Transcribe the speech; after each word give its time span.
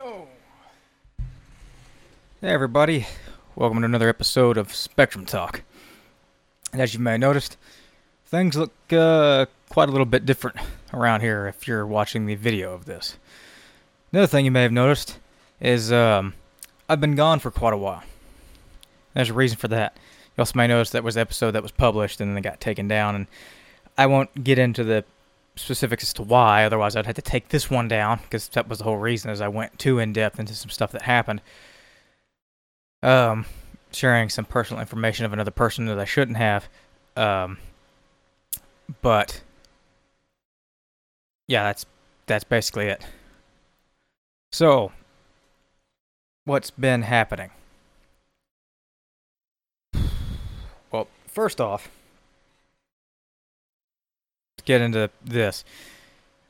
Hey, 0.00 0.24
everybody. 2.40 3.06
Welcome 3.54 3.80
to 3.80 3.84
another 3.84 4.08
episode 4.08 4.56
of 4.56 4.74
Spectrum 4.74 5.26
Talk. 5.26 5.62
And 6.72 6.80
as 6.80 6.94
you 6.94 7.00
may 7.00 7.10
have 7.10 7.20
noticed, 7.20 7.58
things 8.24 8.56
look 8.56 8.72
uh, 8.90 9.44
quite 9.68 9.90
a 9.90 9.92
little 9.92 10.06
bit 10.06 10.24
different 10.24 10.56
around 10.94 11.20
here 11.20 11.46
if 11.48 11.68
you're 11.68 11.86
watching 11.86 12.24
the 12.24 12.34
video 12.34 12.72
of 12.72 12.86
this. 12.86 13.18
Another 14.10 14.26
thing 14.26 14.46
you 14.46 14.50
may 14.50 14.62
have 14.62 14.72
noticed 14.72 15.18
is 15.60 15.92
um, 15.92 16.32
I've 16.88 17.02
been 17.02 17.14
gone 17.14 17.38
for 17.38 17.50
quite 17.50 17.74
a 17.74 17.76
while. 17.76 18.02
There's 19.12 19.28
a 19.28 19.34
reason 19.34 19.58
for 19.58 19.68
that. 19.68 19.98
You 20.34 20.40
also 20.40 20.56
may 20.56 20.66
notice 20.66 20.88
that 20.90 21.04
was 21.04 21.16
the 21.16 21.20
episode 21.20 21.50
that 21.50 21.62
was 21.62 21.72
published 21.72 22.22
and 22.22 22.30
then 22.30 22.38
it 22.38 22.40
got 22.40 22.58
taken 22.58 22.88
down, 22.88 23.16
and 23.16 23.26
I 23.98 24.06
won't 24.06 24.44
get 24.44 24.58
into 24.58 24.82
the 24.82 25.04
specifics 25.60 26.04
as 26.04 26.12
to 26.14 26.22
why. 26.22 26.64
Otherwise, 26.64 26.96
I'd 26.96 27.06
have 27.06 27.14
to 27.16 27.22
take 27.22 27.48
this 27.48 27.70
one 27.70 27.88
down 27.88 28.20
because 28.22 28.48
that 28.48 28.68
was 28.68 28.78
the 28.78 28.84
whole 28.84 28.96
reason. 28.96 29.30
As 29.30 29.40
I 29.40 29.48
went 29.48 29.78
too 29.78 29.98
in 29.98 30.12
depth 30.12 30.38
into 30.38 30.54
some 30.54 30.70
stuff 30.70 30.92
that 30.92 31.02
happened, 31.02 31.40
um, 33.02 33.46
sharing 33.92 34.28
some 34.28 34.44
personal 34.44 34.80
information 34.80 35.24
of 35.24 35.32
another 35.32 35.50
person 35.50 35.86
that 35.86 35.98
I 35.98 36.04
shouldn't 36.04 36.36
have. 36.36 36.68
Um, 37.16 37.58
but 39.02 39.42
yeah, 41.46 41.64
that's 41.64 41.86
that's 42.26 42.44
basically 42.44 42.86
it. 42.86 43.04
So, 44.52 44.92
what's 46.44 46.70
been 46.70 47.02
happening? 47.02 47.50
Well, 50.92 51.06
first 51.28 51.60
off, 51.60 51.88
get 54.70 54.80
into 54.80 55.10
this, 55.24 55.64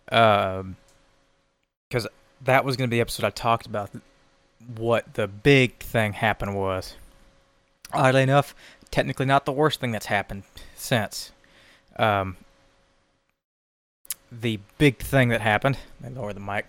because 0.05 0.61
um, 0.61 0.77
that 2.43 2.65
was 2.65 2.77
going 2.77 2.89
to 2.89 2.91
be 2.91 2.99
the 2.99 3.01
episode 3.01 3.25
I 3.25 3.31
talked 3.31 3.67
about 3.67 3.91
what 4.77 5.15
the 5.15 5.27
big 5.27 5.79
thing 5.79 6.13
happened 6.13 6.55
was. 6.55 6.97
Oddly 7.93 8.23
enough, 8.23 8.55
technically 8.91 9.27
not 9.27 9.47
the 9.47 9.53
worst 9.53 9.81
thing 9.81 9.93
that's 9.93 10.07
happened 10.07 10.43
since. 10.77 11.33
Um, 11.97 12.37
the 14.31 14.61
big 14.79 14.99
thing 14.99 15.31
that 15.31 15.41
happened, 15.41 15.79
let 16.03 16.15
lower 16.15 16.33
the 16.33 16.41
mic. 16.41 16.67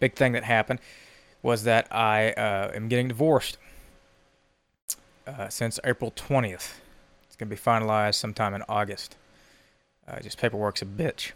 Big 0.00 0.14
thing 0.14 0.32
that 0.32 0.44
happened 0.44 0.80
was 1.42 1.64
that 1.64 1.86
I 1.90 2.32
uh, 2.32 2.72
am 2.74 2.88
getting 2.88 3.08
divorced 3.08 3.56
uh, 5.26 5.48
since 5.48 5.78
April 5.84 6.10
20th. 6.10 6.74
It's 7.26 7.36
going 7.36 7.48
to 7.48 7.56
be 7.56 7.60
finalized 7.60 8.16
sometime 8.16 8.54
in 8.54 8.62
August. 8.68 9.16
Uh, 10.08 10.20
just 10.20 10.38
paperwork's 10.38 10.82
a 10.82 10.86
bitch. 10.86 11.32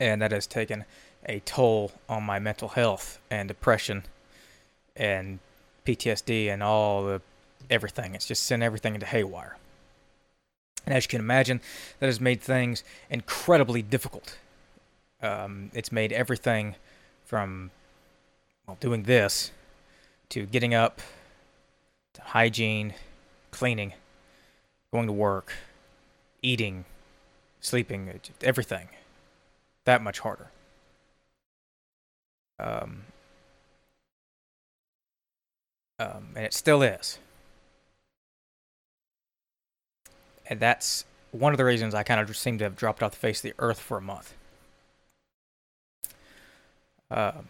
And 0.00 0.22
that 0.22 0.32
has 0.32 0.46
taken 0.46 0.84
a 1.26 1.40
toll 1.40 1.92
on 2.08 2.22
my 2.22 2.38
mental 2.38 2.68
health 2.68 3.18
and 3.30 3.48
depression 3.48 4.04
and 4.96 5.38
PTSD 5.86 6.52
and 6.52 6.62
all 6.62 7.04
the 7.04 7.22
everything. 7.70 8.14
It's 8.14 8.26
just 8.26 8.44
sent 8.44 8.62
everything 8.62 8.94
into 8.94 9.06
haywire. 9.06 9.56
And 10.86 10.94
as 10.94 11.04
you 11.04 11.08
can 11.08 11.20
imagine, 11.20 11.60
that 11.98 12.06
has 12.06 12.20
made 12.20 12.40
things 12.40 12.84
incredibly 13.08 13.82
difficult. 13.82 14.36
Um, 15.22 15.70
it's 15.72 15.90
made 15.90 16.12
everything 16.12 16.74
from 17.24 17.70
well, 18.66 18.76
doing 18.80 19.04
this 19.04 19.50
to 20.30 20.46
getting 20.46 20.74
up 20.74 21.00
to 22.14 22.20
hygiene, 22.22 22.94
cleaning, 23.50 23.94
going 24.92 25.06
to 25.06 25.12
work, 25.12 25.52
eating, 26.42 26.84
sleeping, 27.64 28.20
everything. 28.42 28.88
That 29.84 30.02
much 30.02 30.20
harder. 30.20 30.50
Um, 32.58 33.02
um, 35.98 36.28
and 36.36 36.44
it 36.44 36.54
still 36.54 36.82
is. 36.82 37.18
And 40.46 40.60
that's 40.60 41.04
one 41.32 41.52
of 41.52 41.58
the 41.58 41.64
reasons 41.64 41.94
I 41.94 42.02
kind 42.02 42.20
of 42.20 42.36
seem 42.36 42.58
to 42.58 42.64
have 42.64 42.76
dropped 42.76 43.02
off 43.02 43.12
the 43.12 43.16
face 43.16 43.38
of 43.38 43.50
the 43.50 43.54
earth 43.58 43.80
for 43.80 43.98
a 43.98 44.02
month. 44.02 44.34
Um, 47.10 47.48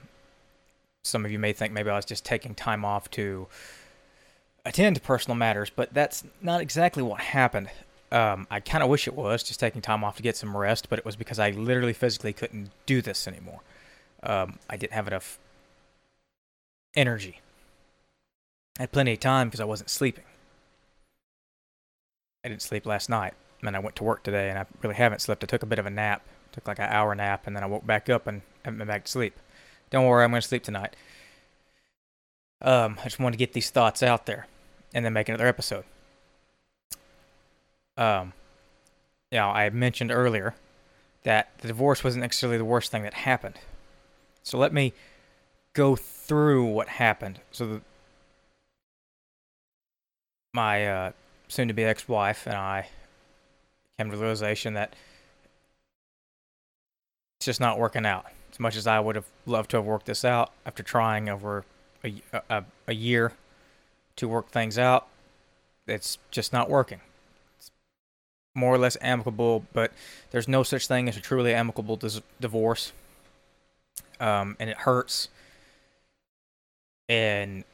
some 1.03 1.25
of 1.25 1.31
you 1.31 1.39
may 1.39 1.53
think 1.53 1.73
maybe 1.73 1.91
I 1.91 1.97
was 1.97 2.05
just 2.05 2.25
taking 2.25 2.55
time 2.55 2.85
off 2.85 3.11
to 3.13 3.47
attend 4.65 4.97
to 4.97 5.03
personal 5.03 5.37
matters, 5.37 5.71
but 5.71 5.93
that's 5.93 6.25
not 6.41 6.61
exactly 6.61 7.03
what 7.03 7.21
happened. 7.21 7.69
Um, 8.15 8.47
I 8.49 8.61
kind 8.61 8.85
of 8.85 8.89
wish 8.89 9.09
it 9.09 9.15
was 9.17 9.43
just 9.43 9.59
taking 9.59 9.83
time 9.83 10.05
off 10.05 10.17
to 10.19 10.23
get 10.23 10.37
some 10.37 10.57
rest, 10.57 10.89
but 10.89 11.01
it 11.01 11.05
was 11.05 11.17
because 11.17 11.41
I 11.41 11.51
literally 11.51 11.93
physically 11.93 12.33
couldn't 12.33 12.71
do 12.87 13.03
this 13.03 13.27
anymore. 13.27 13.61
Um, 14.23 14.61
I 14.71 14.77
didn't 14.77 14.93
have 14.93 15.09
enough 15.09 15.41
energy. 16.95 17.41
I 18.79 18.83
had 18.83 18.93
plenty 18.93 19.15
of 19.15 19.19
time 19.19 19.49
because 19.49 19.59
I 19.59 19.65
wasn't 19.65 19.91
sleeping. 19.91 20.23
I 22.45 22.49
didn't 22.51 22.63
sleep 22.63 22.87
last 22.87 23.09
night, 23.09 23.35
and 23.63 23.75
I 23.75 23.81
went 23.81 23.97
to 23.97 24.05
work 24.05 24.23
today, 24.23 24.49
and 24.49 24.61
I 24.61 24.67
really 24.81 24.95
haven't 24.95 25.21
slept. 25.21 25.43
I 25.43 25.49
took 25.49 25.65
a 25.65 25.67
bit 25.67 25.81
of 25.81 25.87
a 25.87 25.91
nap, 25.91 26.23
took 26.53 26.69
like 26.69 26.79
an 26.79 26.91
hour 26.91 27.17
nap, 27.17 27.49
and 27.49 27.57
then 27.57 27.65
I 27.65 27.67
woke 27.67 27.85
back 27.85 28.09
up 28.09 28.29
and 28.29 28.43
haven't 28.65 28.79
been 28.79 28.87
back 28.87 29.07
to 29.07 29.11
sleep. 29.11 29.35
Don't 29.91 30.07
worry, 30.07 30.23
I'm 30.23 30.31
going 30.31 30.41
to 30.41 30.47
sleep 30.47 30.63
tonight. 30.63 30.95
Um, 32.63 32.97
I 33.01 33.05
just 33.05 33.19
wanted 33.19 33.33
to 33.33 33.39
get 33.39 33.55
these 33.55 33.71
thoughts 33.71 34.05
out 34.05 34.27
there, 34.27 34.47
and 34.95 35.05
then 35.05 35.13
make 35.13 35.29
another 35.29 35.49
episode 35.49 35.85
um, 37.97 38.33
you 39.31 39.39
I 39.39 39.71
mentioned 39.71 40.11
earlier 40.11 40.55
that 41.25 41.49
the 41.59 41.69
divorce 41.69 42.05
wasn't 42.05 42.23
necessarily 42.23 42.59
the 42.59 42.65
worst 42.65 42.91
thing 42.91 43.03
that 43.03 43.15
happened. 43.15 43.59
So 44.43 44.59
let 44.59 44.73
me 44.73 44.93
go 45.73 45.97
through 45.97 46.67
what 46.67 46.89
happened. 46.89 47.41
So 47.51 47.67
the, 47.67 47.81
my 50.53 50.87
uh, 50.87 51.13
soon-to-be 51.49 51.83
ex-wife 51.83 52.47
and 52.47 52.57
I 52.57 52.89
came 53.99 54.11
to 54.11 54.17
the 54.17 54.23
realization 54.23 54.75
that 54.75 54.95
it's 57.39 57.47
just 57.47 57.61
not 57.61 57.79
working 57.79 58.07
out. 58.07 58.27
As 58.53 58.61
much 58.61 58.77
as 58.77 58.87
I 58.87 59.01
would 59.01 59.17
have 59.17 59.27
loved 59.47 59.71
to 59.71 59.79
have 59.79 59.87
worked 59.87 60.07
this 60.07 60.25
out 60.25 60.53
after 60.65 60.83
trying 60.83 61.29
over 61.29 61.65
a, 62.05 62.15
a, 62.49 62.65
a 62.87 62.95
year 62.95 63.33
to 64.17 64.29
work 64.29 64.51
things 64.51 64.79
out, 64.79 65.09
it's 65.89 66.19
just 66.31 66.53
not 66.53 66.71
working 66.71 67.01
more 68.55 68.75
or 68.75 68.79
less 68.79 68.97
amicable, 69.01 69.65
but 69.73 69.93
there's 70.31 70.49
no 70.49 70.63
such 70.63 70.87
thing 70.87 71.09
as 71.09 71.17
a 71.17 71.21
truly 71.21 71.53
amicable 71.53 71.97
dis- 71.97 72.23
divorce. 72.41 72.93
Um, 74.21 74.57
and 74.61 74.71
it 74.71 74.79
hurts. 74.79 75.29
And 77.09 77.65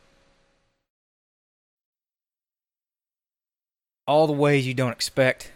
all 4.07 4.27
the 4.27 4.33
ways 4.33 4.67
you 4.67 4.75
don't 4.75 4.91
expect. 4.91 5.53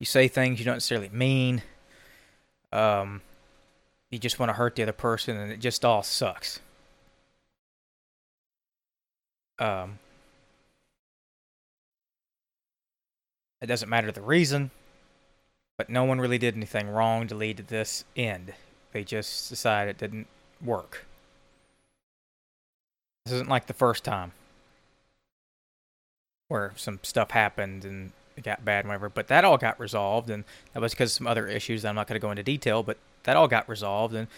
You 0.00 0.06
say 0.06 0.26
things 0.26 0.58
you 0.58 0.64
don't 0.64 0.76
necessarily 0.76 1.10
mean. 1.10 1.62
Um, 2.72 3.20
you 4.10 4.18
just 4.18 4.38
want 4.38 4.50
to 4.50 4.54
hurt 4.54 4.74
the 4.74 4.82
other 4.82 4.92
person, 4.92 5.36
and 5.36 5.52
it 5.52 5.60
just 5.60 5.84
all 5.84 6.02
sucks. 6.02 6.60
Um, 9.60 10.00
It 13.60 13.66
doesn't 13.66 13.88
matter 13.88 14.12
the 14.12 14.20
reason, 14.20 14.70
but 15.76 15.90
no 15.90 16.04
one 16.04 16.20
really 16.20 16.38
did 16.38 16.54
anything 16.54 16.88
wrong 16.88 17.26
to 17.26 17.34
lead 17.34 17.56
to 17.56 17.62
this 17.62 18.04
end. 18.16 18.54
They 18.92 19.04
just 19.04 19.48
decided 19.48 19.90
it 19.90 19.98
didn't 19.98 20.28
work. 20.64 21.04
This 23.24 23.34
isn't 23.34 23.50
like 23.50 23.66
the 23.66 23.74
first 23.74 24.04
time 24.04 24.32
where 26.48 26.72
some 26.76 27.00
stuff 27.02 27.32
happened 27.32 27.84
and 27.84 28.12
it 28.36 28.44
got 28.44 28.64
bad 28.64 28.84
and 28.84 28.88
whatever, 28.88 29.08
but 29.08 29.26
that 29.28 29.44
all 29.44 29.58
got 29.58 29.78
resolved, 29.80 30.30
and 30.30 30.44
that 30.72 30.80
was 30.80 30.92
because 30.92 31.10
of 31.10 31.16
some 31.16 31.26
other 31.26 31.48
issues 31.48 31.82
that 31.82 31.88
I'm 31.88 31.96
not 31.96 32.06
going 32.06 32.18
to 32.18 32.24
go 32.24 32.30
into 32.30 32.44
detail, 32.44 32.82
but 32.82 32.96
that 33.24 33.36
all 33.36 33.48
got 33.48 33.68
resolved 33.68 34.14
and 34.14 34.28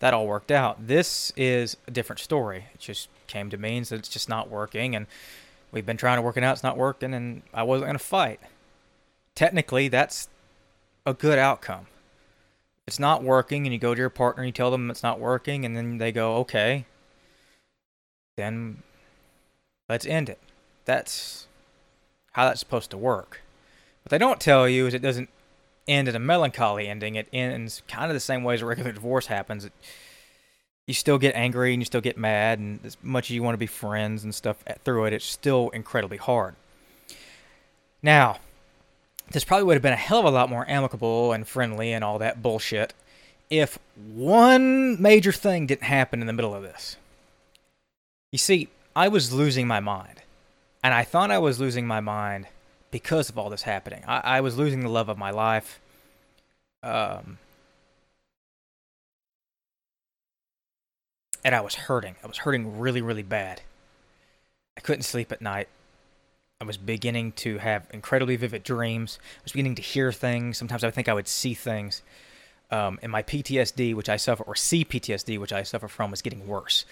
that 0.00 0.14
all 0.14 0.26
worked 0.26 0.50
out. 0.50 0.86
This 0.86 1.32
is 1.36 1.76
a 1.86 1.90
different 1.90 2.20
story. 2.20 2.64
It 2.74 2.80
just 2.80 3.08
came 3.26 3.50
to 3.50 3.58
means 3.58 3.90
that 3.90 3.96
it's 3.96 4.08
just 4.08 4.28
not 4.28 4.48
working, 4.48 4.96
and 4.96 5.06
we've 5.70 5.84
been 5.84 5.98
trying 5.98 6.16
to 6.16 6.22
work 6.22 6.38
it 6.38 6.42
out, 6.42 6.54
it's 6.54 6.62
not 6.62 6.78
working, 6.78 7.12
and 7.12 7.42
I 7.52 7.62
wasn't 7.62 7.86
going 7.86 7.98
to 7.98 8.04
fight 8.04 8.40
technically 9.40 9.88
that's 9.88 10.28
a 11.06 11.14
good 11.14 11.38
outcome. 11.38 11.86
It's 12.86 12.98
not 12.98 13.22
working, 13.22 13.66
and 13.66 13.72
you 13.72 13.78
go 13.78 13.94
to 13.94 13.98
your 13.98 14.10
partner 14.10 14.42
and 14.42 14.48
you 14.48 14.52
tell 14.52 14.70
them 14.70 14.90
it's 14.90 15.02
not 15.02 15.18
working, 15.18 15.64
and 15.64 15.74
then 15.74 15.96
they 15.96 16.12
go, 16.12 16.36
okay, 16.36 16.84
then 18.36 18.82
let's 19.88 20.04
end 20.04 20.28
it. 20.28 20.38
That's 20.84 21.46
how 22.32 22.44
that's 22.44 22.60
supposed 22.60 22.90
to 22.90 22.98
work. 22.98 23.40
What 24.04 24.10
they 24.10 24.18
don't 24.18 24.40
tell 24.40 24.68
you 24.68 24.86
is 24.86 24.92
it 24.92 25.00
doesn't 25.00 25.30
end 25.88 26.06
in 26.06 26.14
a 26.14 26.18
melancholy 26.18 26.86
ending. 26.86 27.14
It 27.14 27.28
ends 27.32 27.82
kind 27.88 28.10
of 28.10 28.14
the 28.14 28.20
same 28.20 28.44
way 28.44 28.52
as 28.52 28.60
a 28.60 28.66
regular 28.66 28.92
divorce 28.92 29.26
happens. 29.26 29.64
It, 29.64 29.72
you 30.86 30.92
still 30.92 31.16
get 31.16 31.34
angry 31.34 31.72
and 31.72 31.80
you 31.80 31.86
still 31.86 32.02
get 32.02 32.18
mad, 32.18 32.58
and 32.58 32.80
as 32.84 32.98
much 33.02 33.30
as 33.30 33.36
you 33.36 33.42
want 33.42 33.54
to 33.54 33.58
be 33.58 33.66
friends 33.66 34.22
and 34.22 34.34
stuff 34.34 34.62
through 34.84 35.06
it, 35.06 35.14
it's 35.14 35.24
still 35.24 35.70
incredibly 35.70 36.18
hard. 36.18 36.56
Now, 38.02 38.38
this 39.30 39.44
probably 39.44 39.64
would 39.64 39.74
have 39.74 39.82
been 39.82 39.92
a 39.92 39.96
hell 39.96 40.20
of 40.20 40.24
a 40.24 40.30
lot 40.30 40.50
more 40.50 40.68
amicable 40.68 41.32
and 41.32 41.46
friendly 41.46 41.92
and 41.92 42.02
all 42.02 42.18
that 42.18 42.42
bullshit 42.42 42.94
if 43.48 43.78
one 43.96 45.00
major 45.00 45.32
thing 45.32 45.66
didn't 45.66 45.82
happen 45.82 46.20
in 46.20 46.26
the 46.26 46.32
middle 46.32 46.54
of 46.54 46.62
this. 46.62 46.96
You 48.30 48.38
see, 48.38 48.68
I 48.94 49.08
was 49.08 49.32
losing 49.32 49.66
my 49.66 49.80
mind. 49.80 50.22
And 50.82 50.94
I 50.94 51.04
thought 51.04 51.30
I 51.30 51.38
was 51.38 51.60
losing 51.60 51.86
my 51.86 52.00
mind 52.00 52.46
because 52.90 53.28
of 53.28 53.36
all 53.36 53.50
this 53.50 53.62
happening. 53.62 54.02
I, 54.06 54.20
I 54.38 54.40
was 54.40 54.56
losing 54.56 54.80
the 54.80 54.88
love 54.88 55.08
of 55.08 55.18
my 55.18 55.30
life. 55.30 55.78
Um, 56.82 57.38
and 61.44 61.54
I 61.54 61.60
was 61.60 61.74
hurting. 61.74 62.16
I 62.24 62.26
was 62.26 62.38
hurting 62.38 62.78
really, 62.78 63.02
really 63.02 63.22
bad. 63.22 63.60
I 64.76 64.80
couldn't 64.80 65.02
sleep 65.02 65.32
at 65.32 65.42
night. 65.42 65.68
I 66.60 66.66
was 66.66 66.76
beginning 66.76 67.32
to 67.32 67.56
have 67.56 67.86
incredibly 67.90 68.36
vivid 68.36 68.62
dreams. 68.62 69.18
I 69.38 69.44
was 69.44 69.52
beginning 69.52 69.76
to 69.76 69.82
hear 69.82 70.12
things. 70.12 70.58
Sometimes 70.58 70.84
I 70.84 70.88
would 70.88 70.94
think 70.94 71.08
I 71.08 71.14
would 71.14 71.26
see 71.26 71.54
things. 71.54 72.02
Um, 72.70 72.98
and 73.02 73.10
my 73.10 73.22
PTSD, 73.22 73.94
which 73.94 74.10
I 74.10 74.18
suffer, 74.18 74.42
or 74.42 74.52
CPTSD, 74.52 75.38
which 75.38 75.54
I 75.54 75.62
suffer 75.62 75.88
from, 75.88 76.10
was 76.10 76.20
getting 76.20 76.46
worse. 76.46 76.84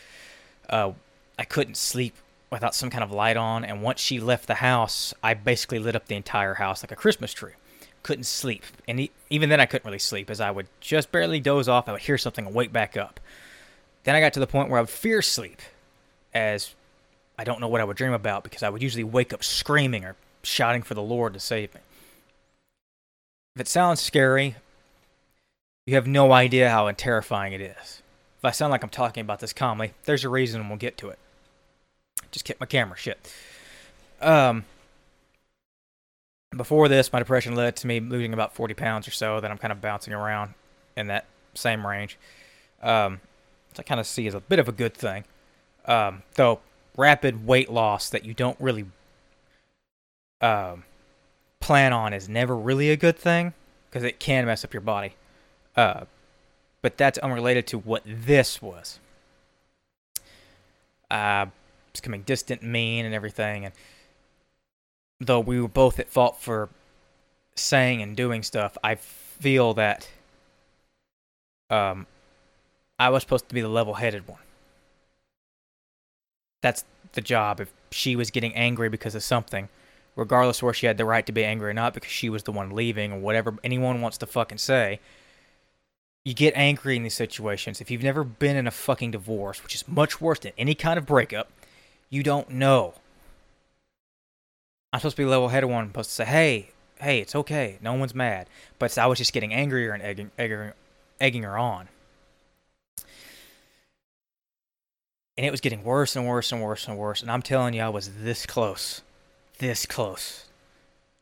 Uh, 0.70 0.93
I 1.38 1.44
couldn't 1.44 1.76
sleep 1.76 2.15
without 2.50 2.75
some 2.75 2.88
kind 2.88 3.05
of 3.05 3.12
light 3.12 3.37
on. 3.37 3.62
And 3.62 3.82
once 3.82 4.00
she 4.00 4.20
left 4.20 4.47
the 4.47 4.55
house, 4.55 5.12
I 5.23 5.35
basically 5.35 5.79
lit 5.79 5.94
up 5.94 6.06
the 6.06 6.17
entire 6.17 6.55
house 6.55 6.82
like 6.82 6.91
a 6.91 6.97
Christmas 6.97 7.35
tree. 7.35 7.53
Couldn't 8.03 8.25
sleep. 8.25 8.65
And 8.88 9.11
even 9.29 9.50
then, 9.50 9.61
I 9.61 9.67
couldn't 9.67 9.85
really 9.85 9.99
sleep 9.99 10.31
as 10.31 10.41
I 10.41 10.50
would 10.50 10.69
just 10.81 11.12
barely 11.12 11.41
doze 11.41 11.69
off. 11.69 11.91
I 11.91 11.93
would 11.93 12.00
hear 12.00 12.17
something 12.17 12.47
and 12.47 12.55
wake 12.55 12.73
back 12.73 12.97
up. 12.97 13.20
Then 14.05 14.15
I 14.15 14.20
got 14.20 14.32
to 14.32 14.41
the 14.41 14.47
point 14.47 14.70
where 14.70 14.79
I 14.79 14.82
would 14.82 14.88
fear 14.88 15.20
sleep 15.20 15.61
as 16.32 16.75
I 17.38 17.44
don't 17.44 17.61
know 17.61 17.69
what 17.69 17.81
I 17.81 17.85
would 17.85 17.96
dream 17.96 18.12
about 18.12 18.43
because 18.43 18.64
I 18.64 18.69
would 18.69 18.82
usually 18.82 19.05
wake 19.05 19.32
up 19.32 19.44
screaming 19.44 20.05
or 20.05 20.17
shouting 20.43 20.82
for 20.82 20.94
the 20.94 21.02
Lord 21.02 21.35
to 21.35 21.40
save 21.40 21.73
me. 21.75 21.81
If 23.55 23.61
it 23.62 23.69
sounds 23.69 24.00
scary, 24.00 24.56
you 25.87 25.94
have 25.94 26.06
no 26.06 26.32
idea 26.32 26.69
how 26.69 26.90
terrifying 26.90 27.52
it 27.52 27.61
is. 27.61 28.02
If 28.38 28.44
I 28.44 28.50
sound 28.50 28.73
like 28.73 28.82
I'm 28.82 28.90
talking 28.90 29.20
about 29.20 29.40
this 29.40 29.52
calmly, 29.52 29.93
there's 30.05 30.25
a 30.25 30.29
reason 30.29 30.69
we'll 30.69 30.79
get 30.79 30.99
to 30.99 31.08
it. 31.08 31.19
Just 32.31 32.44
kept 32.44 32.61
my 32.61 32.67
camera 32.67 32.96
shit. 32.96 33.32
Um, 34.20 34.64
before 36.56 36.88
this, 36.88 37.12
my 37.12 37.20
depression 37.20 37.55
led 37.55 37.76
to 37.76 37.87
me 37.87 38.00
losing 38.00 38.32
about 38.32 38.55
40 38.55 38.75
pounds 38.75 39.08
or 39.08 39.12
so. 39.12 39.41
That 39.41 39.50
I'm 39.50 39.58
kind 39.58 39.73
of 39.73 39.81
bouncing 39.81 40.12
around 40.12 40.55
in 40.96 41.06
that 41.08 41.26
same 41.55 41.87
range. 41.87 42.19
Um, 42.82 43.20
I 43.79 43.82
kind 43.82 44.00
of 44.00 44.06
see 44.06 44.26
as 44.26 44.34
a 44.34 44.41
bit 44.41 44.58
of 44.58 44.69
a 44.69 44.73
good 44.73 44.94
thing. 44.94 45.25
Um, 45.84 46.23
though 46.34 46.61
rapid 46.98 47.46
weight 47.46 47.70
loss 47.70 48.10
that 48.10 48.26
you 48.26 48.34
don't 48.34 48.60
really 48.60 48.84
um, 50.42 50.84
plan 51.60 51.92
on 51.92 52.12
is 52.12 52.28
never 52.28 52.54
really 52.54 52.90
a 52.90 52.96
good 52.96 53.16
thing 53.16 53.54
because 53.88 54.04
it 54.04 54.18
can 54.20 54.44
mess 54.44 54.64
up 54.64 54.74
your 54.74 54.82
body. 54.82 55.14
Uh, 55.76 56.04
but 56.82 56.98
that's 56.98 57.16
unrelated 57.18 57.66
to 57.68 57.78
what 57.78 58.02
this 58.04 58.60
was. 58.60 58.98
Uh, 61.10 61.46
becoming 61.94 62.22
distant, 62.22 62.62
mean, 62.62 63.04
and 63.04 63.14
everything. 63.14 63.64
And 63.64 63.74
though 65.20 65.40
we 65.40 65.60
were 65.60 65.68
both 65.68 65.98
at 65.98 66.08
fault 66.08 66.40
for 66.40 66.68
saying 67.54 68.02
and 68.02 68.16
doing 68.16 68.42
stuff, 68.42 68.76
I 68.82 68.96
feel 68.96 69.74
that 69.74 70.08
um, 71.70 72.06
I 72.98 73.08
was 73.10 73.22
supposed 73.22 73.48
to 73.48 73.54
be 73.54 73.60
the 73.60 73.68
level-headed 73.68 74.28
one. 74.28 74.38
That's 76.62 76.84
the 77.12 77.20
job. 77.20 77.60
If 77.60 77.72
she 77.90 78.16
was 78.16 78.31
getting 78.31 78.55
angry 78.55 78.88
because 78.88 79.14
of 79.14 79.22
something, 79.22 79.69
regardless 80.16 80.58
of 80.58 80.64
where 80.64 80.75
she 80.75 80.87
had 80.87 80.99
the 80.99 81.05
right 81.05 81.25
to 81.26 81.32
be 81.32 81.44
angry 81.44 81.70
or 81.70 81.75
not, 81.75 81.94
because 81.94 82.10
she 82.10 82.28
was 82.28 82.43
the 82.43 82.52
one 82.52 82.70
leaving 82.70 83.12
or 83.12 83.19
whatever 83.19 83.55
anyone 83.62 84.00
wants 84.00 84.19
to 84.19 84.26
fucking 84.26 84.58
say, 84.58 85.00
you 86.25 86.34
get 86.34 86.52
angry 86.56 86.96
in 86.96 87.05
these 87.05 87.14
situations. 87.14 87.81
If 87.81 87.90
you've 87.90 88.02
never 88.02 88.25
been 88.25 88.56
in 88.56 88.66
a 88.66 88.72
fucking 88.72 89.12
divorce, 89.12 89.62
which 89.62 89.75
is 89.75 89.87
much 89.88 90.20
worse 90.20 90.40
than 90.40 90.52
any 90.58 90.75
kind 90.75 90.99
of 90.99 91.06
breakup, 91.06 91.50
you 92.10 92.22
don't 92.22 92.50
know. 92.50 92.94
I'm 94.93 95.00
supposed 95.00 95.16
to 95.16 95.22
be 95.22 95.26
level 95.26 95.49
headed 95.49 95.70
one, 95.70 95.84
I'm 95.84 95.90
supposed 95.90 96.10
to 96.10 96.14
say, 96.16 96.25
hey, 96.25 96.70
hey, 97.00 97.20
it's 97.20 97.34
okay. 97.34 97.78
No 97.81 97.94
one's 97.94 98.14
mad. 98.14 98.49
But 98.78 98.96
I 98.99 99.06
was 99.06 99.19
just 99.19 99.32
getting 99.32 99.55
angrier 99.55 99.93
and 99.93 100.02
egging, 100.02 100.31
egging, 100.38 100.72
egging 101.20 101.43
her 101.44 101.56
on. 101.56 101.88
And 105.38 105.46
it 105.46 105.52
was 105.52 105.61
getting 105.61 105.85
worse 105.85 106.17
and 106.17 106.26
worse 106.26 106.50
and 106.50 106.61
worse 106.61 106.88
and 106.88 106.99
worse. 106.99 107.23
And 107.23 107.31
I'm 107.31 107.43
telling 107.43 107.73
you, 107.73 107.82
I 107.82 107.88
was 107.90 108.11
this 108.23 108.44
close, 108.44 109.02
this 109.58 109.87
close, 109.87 110.46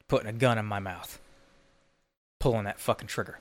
putting 0.09 0.27
a 0.27 0.33
gun 0.33 0.57
in 0.57 0.65
my 0.65 0.79
mouth, 0.79 1.19
pulling 2.41 2.65
that 2.65 2.81
fucking 2.81 3.09
trigger. 3.09 3.41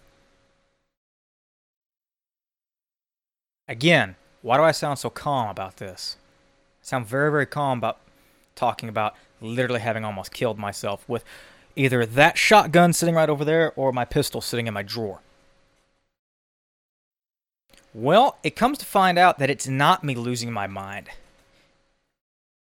Again, 3.69 4.17
why 4.41 4.57
do 4.57 4.63
I 4.63 4.73
sound 4.73 4.99
so 4.99 5.09
calm 5.09 5.47
about 5.47 5.77
this? 5.77 6.17
I 6.81 6.85
sound 6.85 7.07
very, 7.07 7.31
very 7.31 7.45
calm 7.45 7.77
about 7.77 7.99
talking 8.53 8.89
about 8.89 9.15
literally 9.39 9.79
having 9.79 10.03
almost 10.03 10.33
killed 10.33 10.59
myself 10.59 11.07
with 11.07 11.23
either 11.77 12.05
that 12.05 12.37
shotgun 12.37 12.91
sitting 12.91 13.15
right 13.15 13.29
over 13.29 13.45
there 13.45 13.71
or 13.77 13.93
my 13.93 14.03
pistol 14.03 14.41
sitting 14.41 14.67
in 14.67 14.73
my 14.73 14.83
drawer. 14.83 15.21
Well, 17.97 18.37
it 18.43 18.57
comes 18.57 18.77
to 18.79 18.85
find 18.85 19.17
out 19.17 19.39
that 19.39 19.49
it's 19.49 19.69
not 19.69 20.03
me 20.03 20.15
losing 20.15 20.51
my 20.51 20.67
mind. 20.67 21.07